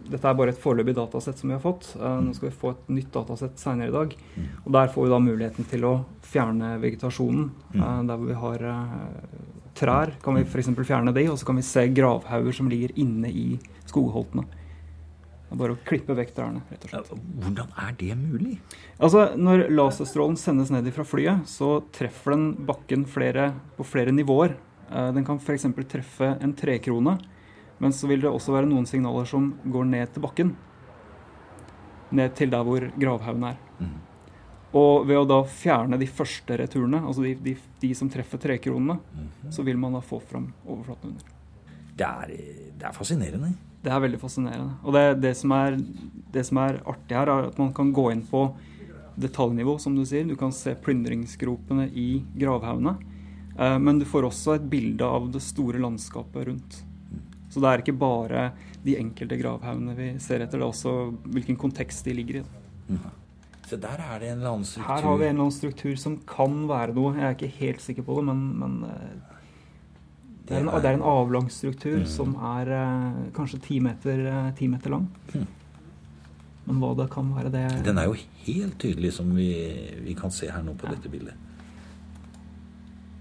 dette 0.10 0.26
er 0.26 0.38
bare 0.38 0.54
et 0.54 0.60
foreløpig 0.62 0.95
datasett 0.98 1.39
som 1.39 1.52
vi 1.52 1.56
har 1.56 1.63
fått. 1.63 1.91
Uh, 2.00 2.19
nå 2.24 2.34
skal 2.36 2.50
vi 2.50 2.60
få 2.62 2.74
et 2.74 2.91
nytt 2.98 3.12
datasett 3.13 3.62
senere 3.62 3.91
i 3.91 3.95
dag. 3.95 4.13
Mm. 4.36 4.48
Og 4.63 4.72
Der 4.76 4.93
får 4.93 5.06
vi 5.06 5.13
da 5.13 5.19
muligheten 5.24 5.67
til 5.69 5.88
å 5.88 5.93
fjerne 6.26 6.76
vegetasjonen. 6.82 7.50
Uh, 7.76 8.02
der 8.08 8.15
hvor 8.15 8.30
vi 8.30 8.39
har 8.43 8.65
uh, 8.65 9.34
trær, 9.78 10.13
kan 10.24 10.39
vi 10.39 10.45
f.eks. 10.48 10.72
fjerne 10.78 11.13
de, 11.15 11.26
og 11.32 11.38
så 11.39 11.50
kan 11.50 11.60
vi 11.60 11.65
se 11.67 11.86
gravhauger 11.93 12.58
som 12.58 12.72
ligger 12.72 12.95
inne 13.00 13.30
i 13.30 13.48
skogholtene. 13.89 14.48
Det 15.50 15.56
er 15.56 15.62
bare 15.63 15.74
å 15.74 15.82
klippe 15.82 16.13
vekk 16.13 16.36
trærne, 16.38 16.62
rett 16.69 16.84
og 16.86 16.91
slett. 16.91 17.22
Hvordan 17.41 17.72
er 17.82 17.93
det 17.98 18.13
mulig? 18.19 18.60
Altså, 19.02 19.32
Når 19.34 19.65
laserstrålen 19.74 20.38
sendes 20.38 20.69
ned 20.74 20.89
fra 20.93 21.06
flyet, 21.08 21.48
så 21.50 21.80
treffer 21.95 22.36
den 22.36 22.52
bakken 22.67 23.08
flere, 23.10 23.48
på 23.78 23.86
flere 23.88 24.13
nivåer. 24.13 24.54
Den 24.89 25.26
kan 25.26 25.41
f.eks. 25.41 25.65
treffe 25.89 26.36
en 26.38 26.54
trekrone 26.58 27.17
men 27.80 27.96
så 27.96 28.10
vil 28.10 28.22
det 28.24 28.32
også 28.32 28.54
være 28.56 28.70
noen 28.70 28.88
signaler 28.89 29.28
som 29.28 29.54
går 29.63 29.88
ned 29.88 30.13
til 30.13 30.24
bakken. 30.24 30.54
Ned 32.15 32.36
til 32.38 32.52
der 32.52 32.65
hvor 32.65 32.86
gravhaugen 33.00 33.46
er. 33.52 33.60
Mm. 33.80 33.98
Og 34.80 35.08
ved 35.10 35.18
å 35.18 35.26
da 35.26 35.39
fjerne 35.50 35.98
de 35.98 36.08
første 36.12 36.58
returene, 36.60 37.02
altså 37.02 37.24
de, 37.26 37.34
de, 37.42 37.56
de 37.82 37.89
som 37.98 38.10
treffer 38.12 38.42
trekronene, 38.42 39.00
mm. 39.00 39.30
så 39.56 39.65
vil 39.65 39.80
man 39.82 39.96
da 39.98 40.04
få 40.06 40.20
fram 40.22 40.52
overflaten 40.68 41.13
under. 41.13 41.36
Det 42.00 42.08
er, 42.08 42.34
det 42.80 42.86
er, 42.88 42.96
fascinerende. 42.96 43.54
Det 43.84 43.92
er 43.92 44.04
veldig 44.04 44.20
fascinerende. 44.22 44.76
Og 44.84 44.96
det, 44.96 45.06
det, 45.24 45.34
som 45.39 45.56
er, 45.56 45.80
det 46.36 46.46
som 46.48 46.60
er 46.62 46.82
artig 46.88 47.18
her, 47.18 47.32
er 47.32 47.50
at 47.50 47.58
man 47.60 47.74
kan 47.76 47.94
gå 47.96 48.10
inn 48.13 48.26
på 48.28 48.46
detaljnivå, 49.20 49.78
som 49.82 49.96
du 49.98 50.06
sier. 50.08 50.28
Du 50.28 50.38
kan 50.39 50.54
se 50.56 50.76
plyndringsgropene 50.80 51.89
i 51.92 52.10
gravhaugene. 52.39 52.96
Eh, 53.60 53.80
men 53.80 54.00
du 54.00 54.06
får 54.08 54.30
også 54.30 54.56
et 54.56 54.70
bilde 54.72 55.08
av 55.08 55.28
det 55.34 55.42
store 55.44 55.82
landskapet 55.84 56.48
rundt. 56.52 56.80
Så 57.50 57.62
det 57.62 57.70
er 57.70 57.84
ikke 57.84 57.98
bare 57.98 58.50
de 58.86 58.96
enkelte 59.00 59.38
gravhaugene 59.40 59.96
vi 59.98 60.10
ser 60.22 60.44
etter, 60.46 60.60
det 60.60 60.66
er 60.66 60.70
også 60.70 60.94
hvilken 61.34 61.58
kontekst 61.60 62.06
de 62.06 62.14
ligger 62.16 62.42
i. 62.42 62.44
Mm. 62.90 63.02
Så 63.70 63.78
der 63.78 64.02
er 64.02 64.22
det 64.22 64.32
en 64.32 64.40
eller 64.40 64.56
annen 64.56 64.66
struktur 64.66 64.90
Her 64.90 65.04
har 65.06 65.18
vi 65.18 65.26
en 65.28 65.30
eller 65.30 65.46
annen 65.46 65.54
struktur 65.54 65.98
som 66.02 66.16
kan 66.30 66.64
være 66.70 66.96
noe. 66.96 67.12
Jeg 67.18 67.26
er 67.28 67.36
ikke 67.36 67.60
helt 67.60 67.84
sikker 67.84 68.06
på 68.08 68.16
det, 68.18 68.24
men, 68.32 68.40
men 68.58 68.78
eh, 68.88 69.36
det, 70.48 70.56
er 70.56 70.64
en, 70.64 70.72
det, 70.74 70.90
er 70.90 70.98
en, 70.98 71.06
avlang 71.06 71.52
struktur 71.54 72.00
mm. 72.02 72.08
som 72.10 72.34
er 72.56 72.72
uh, 72.74 73.20
kanskje 73.36 73.62
ti 73.68 73.78
meter, 73.86 74.24
uh, 74.26 74.48
ti 74.58 74.70
meter 74.72 74.96
lang. 74.96 75.06
Mm. 75.36 75.46
Men 76.70 76.82
hva 76.82 76.96
det 76.98 77.08
kan 77.14 77.30
være, 77.36 77.52
det 77.54 77.68
Den 77.86 78.02
er 78.02 78.10
jo 78.10 78.18
helt 78.48 78.80
tydelig, 78.82 79.14
som 79.14 79.30
vi, 79.38 79.52
vi 80.06 80.18
kan 80.18 80.34
se 80.34 80.50
her 80.50 80.66
nå 80.66 80.74
på 80.78 80.90
ja. 80.90 80.96
dette 80.98 81.14
bildet. 81.14 81.38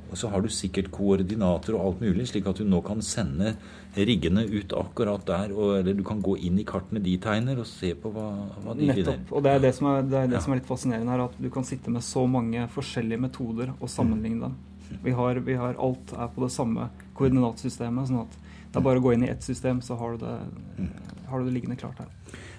Og 0.09 0.17
så 0.17 0.31
har 0.33 0.41
du 0.45 0.49
sikkert 0.53 0.91
koordinater 0.95 1.77
og 1.77 1.85
alt 1.85 2.01
mulig, 2.05 2.29
slik 2.31 2.49
at 2.49 2.61
du 2.61 2.65
nå 2.69 2.81
kan 2.87 3.03
sende 3.05 3.55
riggene 3.97 4.45
ut 4.49 4.73
akkurat 4.77 5.25
der. 5.29 5.53
Og, 5.57 5.75
eller 5.81 5.99
du 5.99 6.05
kan 6.07 6.23
gå 6.25 6.39
inn 6.49 6.61
i 6.61 6.67
kartene 6.69 7.03
de 7.05 7.17
tegner, 7.23 7.61
og 7.61 7.69
se 7.69 7.93
på 7.99 8.13
hva, 8.15 8.29
hva 8.65 8.77
de 8.79 8.89
Nettopp. 8.89 9.03
finner. 9.03 9.37
Og 9.37 9.45
det 9.45 9.55
er 9.55 9.63
det, 9.67 9.75
som 9.77 9.91
er, 9.93 10.03
det, 10.09 10.23
er 10.23 10.33
det 10.33 10.39
ja. 10.39 10.43
som 10.45 10.55
er 10.55 10.61
litt 10.63 10.71
fascinerende 10.71 11.15
her, 11.15 11.27
at 11.29 11.39
du 11.39 11.51
kan 11.55 11.69
sitte 11.69 11.93
med 11.93 12.07
så 12.07 12.25
mange 12.31 12.65
forskjellige 12.75 13.25
metoder 13.29 13.75
og 13.77 13.93
sammenligne 13.93 14.49
dem. 14.49 14.59
Vi 15.05 15.13
har, 15.13 15.41
vi 15.45 15.57
har 15.61 15.77
alt 15.77 16.13
er 16.17 16.31
på 16.33 16.47
det 16.47 16.53
samme 16.55 16.89
koordinatsystemet. 17.19 18.09
sånn 18.09 18.23
at 18.25 18.39
det 18.69 18.81
er 18.81 18.85
bare 18.85 19.01
å 19.01 19.05
gå 19.05 19.15
inn 19.17 19.25
i 19.25 19.31
ett 19.33 19.45
system, 19.45 19.81
så 19.85 19.97
har 20.01 20.17
du 20.17 20.25
det, 20.25 20.35
har 21.29 21.41
du 21.41 21.49
det 21.49 21.55
liggende 21.57 21.77
klart 21.81 22.01
her. 22.03 22.09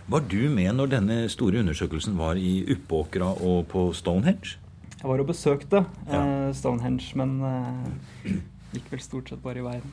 Var 0.10 0.24
du 0.26 0.50
med 0.50 0.74
når 0.78 0.90
denne 0.96 1.18
store 1.30 1.62
undersøkelsen 1.62 2.16
var 2.18 2.38
i 2.42 2.64
Uppåkra 2.74 3.30
og 3.46 3.68
på 3.70 3.90
Stonehenge? 3.94 4.58
Jeg 5.00 5.08
var 5.08 5.22
og 5.24 5.30
besøkte 5.30 5.84
ja. 6.10 6.20
uh, 6.20 6.50
Stonehenge, 6.56 7.06
men 7.16 7.38
uh, 7.40 8.34
gikk 8.74 8.90
vel 8.92 9.00
stort 9.00 9.30
sett 9.32 9.40
bare 9.40 9.62
i 9.62 9.64
veien. 9.64 9.86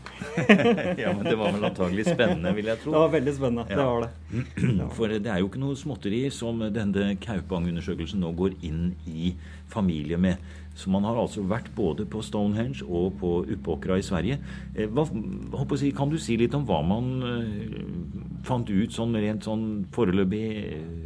ja, 1.03 1.12
Men 1.14 1.23
det 1.29 1.37
var 1.38 1.55
vel 1.55 1.69
antagelig 1.69 2.09
spennende, 2.09 2.51
vil 2.57 2.66
jeg 2.73 2.83
tro. 2.83 2.90
Det 2.90 3.03
var 3.05 3.12
veldig 3.14 3.35
spennende. 3.37 3.66
Ja. 3.71 3.79
Det 3.79 3.85
var 3.87 4.03
det. 4.03 4.88
For 4.99 5.14
det 5.14 5.31
er 5.31 5.40
jo 5.40 5.51
ikke 5.51 5.62
noe 5.62 5.79
småtteri 5.79 6.25
som 6.35 6.59
denne 6.75 7.12
Kaupang-undersøkelsen 7.23 8.25
nå 8.25 8.33
går 8.37 8.59
inn 8.66 8.90
i 9.07 9.31
familie 9.71 10.19
med. 10.19 10.42
Så 10.77 10.90
man 10.92 11.07
har 11.09 11.16
altså 11.16 11.47
vært 11.47 11.71
både 11.79 12.05
på 12.11 12.21
Stonehenge 12.27 12.85
og 12.85 13.14
på 13.23 13.31
Uppåkra 13.55 13.97
i 13.97 14.05
Sverige. 14.05 14.40
Eh, 14.75 14.90
hva, 14.90 15.07
jeg, 15.79 15.95
kan 15.97 16.11
du 16.11 16.19
si 16.21 16.35
litt 16.37 16.59
om 16.59 16.66
hva 16.69 16.83
man 16.85 17.14
fant 18.45 18.69
ut 18.69 18.92
sånn 18.92 19.14
rent 19.16 19.47
sånn 19.47 19.87
foreløpig 19.95 20.45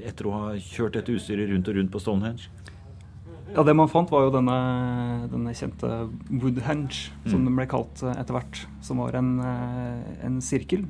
etter 0.09 0.27
å 0.27 0.35
ha 0.39 0.51
kjørt 0.57 0.97
dette 0.97 1.15
utstyret 1.15 1.53
rundt 1.53 1.69
og 1.69 1.79
rundt 1.79 1.93
på 1.93 2.03
Stonehenge? 2.03 2.49
Ja, 3.55 3.63
Det 3.63 3.75
man 3.75 3.89
fant, 3.89 4.11
var 4.11 4.27
jo 4.27 4.33
denne, 4.35 4.57
denne 5.31 5.53
kjente 5.57 5.89
Woodhenge, 6.31 7.11
som 7.25 7.41
mm. 7.41 7.47
den 7.49 7.57
ble 7.59 7.67
kalt 7.71 8.03
eh, 8.05 8.19
etter 8.21 8.37
hvert. 8.37 8.65
Som 8.87 9.03
var 9.03 9.17
en, 9.19 9.33
eh, 9.43 10.11
en, 10.27 10.41
sirkel 10.45 10.87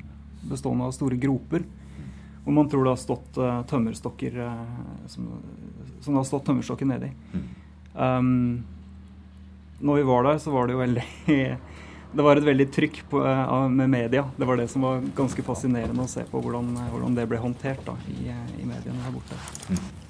bestående 0.49 0.85
av 0.85 0.93
store 0.95 1.17
groper. 1.21 1.65
Hvor 2.45 2.57
man 2.57 2.69
tror 2.69 2.85
det 2.85 2.93
har 2.95 2.97
stått 2.97 3.35
uh, 3.37 3.59
tømmerstokker 3.69 4.37
uh, 4.41 4.61
som, 5.05 5.27
som, 6.01 6.07
det 6.07 6.17
har 6.17 6.25
stått 6.25 6.47
tømmerstokker 6.47 6.89
nedi. 6.89 7.11
Mm. 7.35 7.43
Um, 7.93 8.63
når 9.77 9.99
vi 9.99 10.07
var 10.09 10.25
der, 10.25 10.39
så 10.41 10.53
var 10.53 10.65
det 10.65 10.73
jo 10.73 10.81
veldig 10.81 11.05
Det 12.17 12.25
var 12.25 12.41
et 12.41 12.47
veldig 12.49 12.65
trykk 12.73 12.97
på, 13.13 13.21
med 13.71 13.93
media. 13.93 14.25
Det 14.35 14.47
var 14.49 14.57
det 14.59 14.65
som 14.73 14.83
var 14.83 15.05
ganske 15.15 15.45
fascinerende 15.47 16.03
å 16.03 16.09
se 16.11 16.25
på 16.27 16.41
hvordan, 16.43 16.73
hvordan 16.91 17.15
det 17.15 17.23
ble 17.29 17.39
håndtert 17.39 17.85
da, 17.87 17.95
i, 18.11 18.25
i 18.27 18.65
mediene 18.67 19.05
her 19.05 19.13
borte. 19.15 19.37
Mm. 19.69 20.00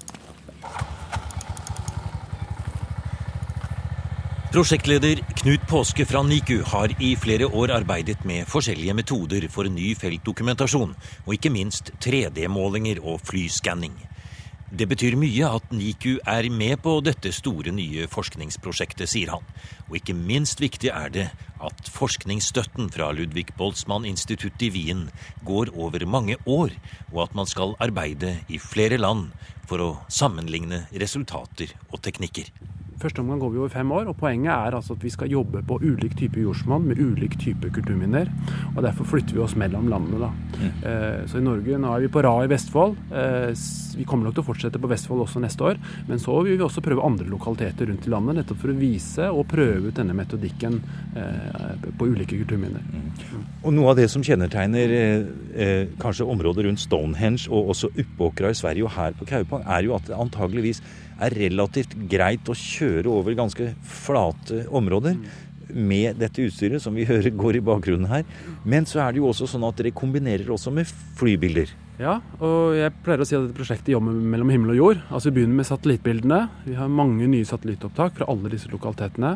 Prosjektleder 4.52 5.22
Knut 5.32 5.62
Påske 5.64 6.04
fra 6.04 6.20
NIKU 6.22 6.58
har 6.68 6.92
i 7.00 7.14
flere 7.16 7.46
år 7.48 7.70
arbeidet 7.72 8.18
med 8.28 8.44
forskjellige 8.44 8.92
metoder 8.98 9.46
for 9.48 9.64
ny 9.64 9.94
feltdokumentasjon, 9.96 10.90
og 11.24 11.30
ikke 11.32 11.48
minst 11.54 11.88
3D-målinger 12.04 12.98
og 13.00 13.22
flyskanning. 13.24 13.94
Det 14.68 14.84
betyr 14.90 15.16
mye 15.16 15.48
at 15.56 15.72
NIKU 15.72 16.18
er 16.28 16.50
med 16.52 16.82
på 16.84 16.98
dette 17.00 17.32
store 17.32 17.72
nye 17.72 18.04
forskningsprosjektet, 18.12 19.08
sier 19.08 19.32
han. 19.32 19.48
Og 19.88 19.96
ikke 20.02 20.18
minst 20.18 20.60
viktig 20.60 20.92
er 20.92 21.08
det 21.16 21.26
at 21.56 21.88
forskningsstøtten 21.94 22.92
fra 22.92 23.08
Ludvig 23.16 23.54
Boltzmann 23.56 24.04
institutt 24.04 24.60
i 24.60 24.68
Wien 24.76 25.06
går 25.48 25.72
over 25.72 26.04
mange 26.04 26.36
år, 26.44 26.76
og 27.08 27.24
at 27.24 27.40
man 27.40 27.48
skal 27.48 27.72
arbeide 27.80 28.42
i 28.52 28.60
flere 28.60 29.00
land 29.00 29.32
for 29.64 29.80
å 29.80 29.90
sammenligne 30.12 30.84
resultater 30.92 31.72
og 31.88 32.04
teknikker. 32.04 32.52
Første 33.02 33.22
omgang 33.22 33.40
går 33.42 33.52
vi 33.52 33.60
over 33.62 33.72
fem 33.72 33.92
år, 33.94 34.08
og 34.10 34.18
poenget 34.18 34.52
er 34.52 34.76
altså 34.76 34.96
at 34.96 35.04
vi 35.04 35.12
skal 35.12 35.32
jobbe 35.32 35.62
på 35.66 35.78
ulik 35.82 36.14
type 36.18 36.40
jordsmonn 36.40 36.86
med 36.90 37.00
ulik 37.02 37.36
type 37.40 37.70
kulturminner. 37.74 38.30
og 38.74 38.82
Derfor 38.86 39.08
flytter 39.12 39.36
vi 39.36 39.42
oss 39.44 39.56
mellom 39.58 39.88
landene. 39.90 40.20
da. 40.22 40.30
Mm. 40.58 40.70
Eh, 40.90 41.26
så 41.26 41.38
i 41.38 41.44
Norge, 41.44 41.78
nå 41.78 41.92
er 41.92 42.04
vi 42.04 42.12
på 42.12 42.22
rad 42.22 42.46
i 42.46 42.52
Vestfold. 42.52 42.96
Eh, 43.10 43.52
vi 43.98 44.06
kommer 44.08 44.28
nok 44.28 44.36
til 44.38 44.44
å 44.44 44.48
fortsette 44.48 44.80
på 44.80 44.90
Vestfold 44.90 45.24
også 45.26 45.42
neste 45.42 45.66
år. 45.66 45.80
Men 46.08 46.22
så 46.22 46.38
vil 46.42 46.56
vi 46.56 46.64
også 46.64 46.84
prøve 46.84 47.04
andre 47.04 47.28
lokaliteter 47.28 47.90
rundt 47.90 48.06
i 48.06 48.12
landet, 48.12 48.40
nettopp 48.40 48.62
for 48.62 48.72
å 48.72 48.78
vise 48.78 49.28
og 49.30 49.46
prøve 49.50 49.90
ut 49.90 49.98
denne 49.98 50.16
metodikken 50.16 50.80
eh, 51.16 51.86
på 51.98 52.08
ulike 52.08 52.38
kulturminner. 52.38 52.82
Mm. 52.82 53.46
Og 53.62 53.76
Noe 53.76 53.92
av 53.92 53.98
det 53.98 54.08
som 54.10 54.22
kjennetegner 54.24 54.90
kanskje 56.00 56.26
området 56.28 56.66
rundt 56.66 56.80
Stonehenge 56.82 57.50
og 57.50 57.72
også 57.74 57.90
Uppåkra 57.92 58.50
i 58.52 58.56
Sverige 58.56 58.86
og 58.86 58.94
her 58.96 59.16
på 59.16 59.26
Kaupang, 59.28 59.64
er 59.66 59.86
jo 59.86 59.96
at 59.96 60.06
det 60.08 60.18
antageligvis 60.18 60.82
er 61.22 61.38
relativt 61.44 61.96
greit 62.10 62.48
å 62.50 62.56
kjøre 62.56 63.10
over 63.12 63.38
ganske 63.38 63.72
flate 63.86 64.66
områder. 64.72 65.18
Med 65.72 66.18
dette 66.20 66.44
utstyret, 66.44 66.82
som 66.84 66.96
vi 66.96 67.08
hører 67.12 67.32
går 67.36 67.60
i 67.60 67.64
bakgrunnen 67.64 68.10
her. 68.10 68.26
Men 68.64 68.88
så 68.88 69.04
er 69.04 69.14
det 69.14 69.22
jo 69.22 69.30
også 69.30 69.48
sånn 69.50 69.66
at 69.68 69.78
dere 69.80 69.94
kombinerer 69.96 70.52
også 70.52 70.74
med 70.74 70.90
flybilder. 71.18 71.72
Ja, 72.00 72.14
og 72.40 72.72
jeg 72.72 72.88
pleier 73.04 73.20
å 73.20 73.26
si 73.28 73.34
at 73.36 73.42
dette 73.44 73.56
prosjektet 73.58 73.92
jobber 73.92 74.14
mellom 74.16 74.48
himmel 74.48 74.72
og 74.72 74.78
jord. 74.78 75.00
Altså 75.12 75.28
Vi 75.28 75.36
begynner 75.36 75.58
med 75.58 75.68
satellittbildene. 75.68 76.38
Vi 76.64 76.76
har 76.78 76.88
mange 76.88 77.28
nye 77.28 77.44
satellittopptak 77.44 78.16
fra 78.16 78.28
alle 78.32 78.48
disse 78.54 78.70
lokalitetene. 78.72 79.34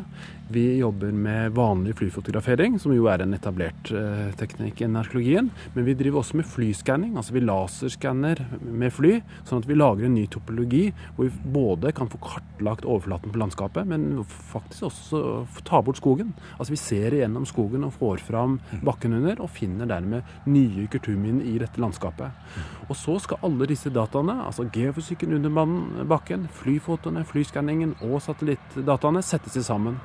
Vi 0.48 0.62
jobber 0.78 1.10
med 1.12 1.52
vanlig 1.52 1.96
flyfotografering, 1.98 2.78
som 2.80 2.94
jo 2.94 3.08
er 3.10 3.24
en 3.24 3.34
etablert 3.36 3.90
eh, 3.90 4.30
teknikk 4.40 4.80
innen 4.80 5.00
arkeologien. 5.02 5.50
Men 5.74 5.86
vi 5.88 5.96
driver 5.98 6.22
også 6.22 6.38
med 6.40 6.48
flyskanning. 6.48 7.16
Altså 7.18 7.36
vi 7.36 7.42
laserskanner 7.44 8.40
med 8.64 8.94
fly, 8.94 9.18
sånn 9.44 9.60
at 9.60 9.68
vi 9.68 9.76
lager 9.76 10.08
en 10.08 10.16
ny 10.16 10.24
topologi 10.30 10.86
hvor 11.16 11.28
vi 11.28 11.52
både 11.58 11.92
kan 11.98 12.08
få 12.08 12.22
kartlagt 12.24 12.88
overflaten 12.88 13.34
på 13.34 13.42
landskapet, 13.42 13.90
men 13.90 14.22
faktisk 14.24 14.88
også 14.88 15.22
ta 15.66 15.82
bort 15.84 16.00
skogen. 16.00 16.32
Altså 16.56 16.72
vi 16.72 16.80
ser 16.80 17.18
igjennom 17.18 17.44
skogen 17.48 17.84
og 17.84 17.98
får 17.98 18.24
fram 18.24 18.60
bakken 18.86 19.18
under, 19.20 19.42
og 19.44 19.52
finner 19.52 19.90
dermed 19.90 20.48
nye 20.48 20.88
kulturminner 20.94 21.44
i 21.52 21.58
dette 21.60 21.82
landskapet. 21.82 22.45
Og 22.86 22.96
så 22.98 23.16
skal 23.22 23.42
alle 23.46 23.68
disse 23.70 23.90
dataene, 23.92 24.38
altså 24.46 24.68
geofysikken 24.72 25.34
under 25.38 26.04
bakken, 26.08 26.46
flyfotoene, 26.60 27.24
flyskanningen 27.26 27.96
og 28.06 28.20
satellittdataene, 28.24 29.24
settes 29.26 29.58
sammen. 29.66 29.98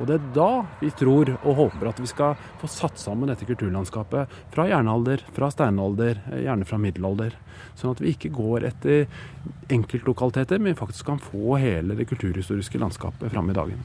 Og 0.00 0.08
det 0.08 0.16
er 0.16 0.28
da 0.34 0.50
vi 0.80 0.88
tror 0.96 1.34
og 1.36 1.58
håper 1.58 1.90
at 1.90 2.00
vi 2.00 2.08
skal 2.10 2.38
få 2.60 2.70
satt 2.70 3.00
sammen 3.00 3.28
dette 3.30 3.46
kulturlandskapet 3.46 4.32
fra 4.54 4.66
jernalder, 4.70 5.22
fra 5.36 5.50
steinalder, 5.52 6.22
gjerne 6.32 6.68
fra 6.68 6.80
middelalder. 6.80 7.36
Sånn 7.78 7.92
at 7.94 8.00
vi 8.02 8.14
ikke 8.16 8.32
går 8.34 8.66
etter 8.72 9.04
enkeltlokaliteter, 9.72 10.62
men 10.62 10.78
faktisk 10.78 11.12
kan 11.12 11.20
få 11.22 11.60
hele 11.62 11.98
det 11.98 12.08
kulturhistoriske 12.10 12.80
landskapet 12.82 13.30
fram 13.34 13.52
i 13.52 13.58
dagen. 13.60 13.84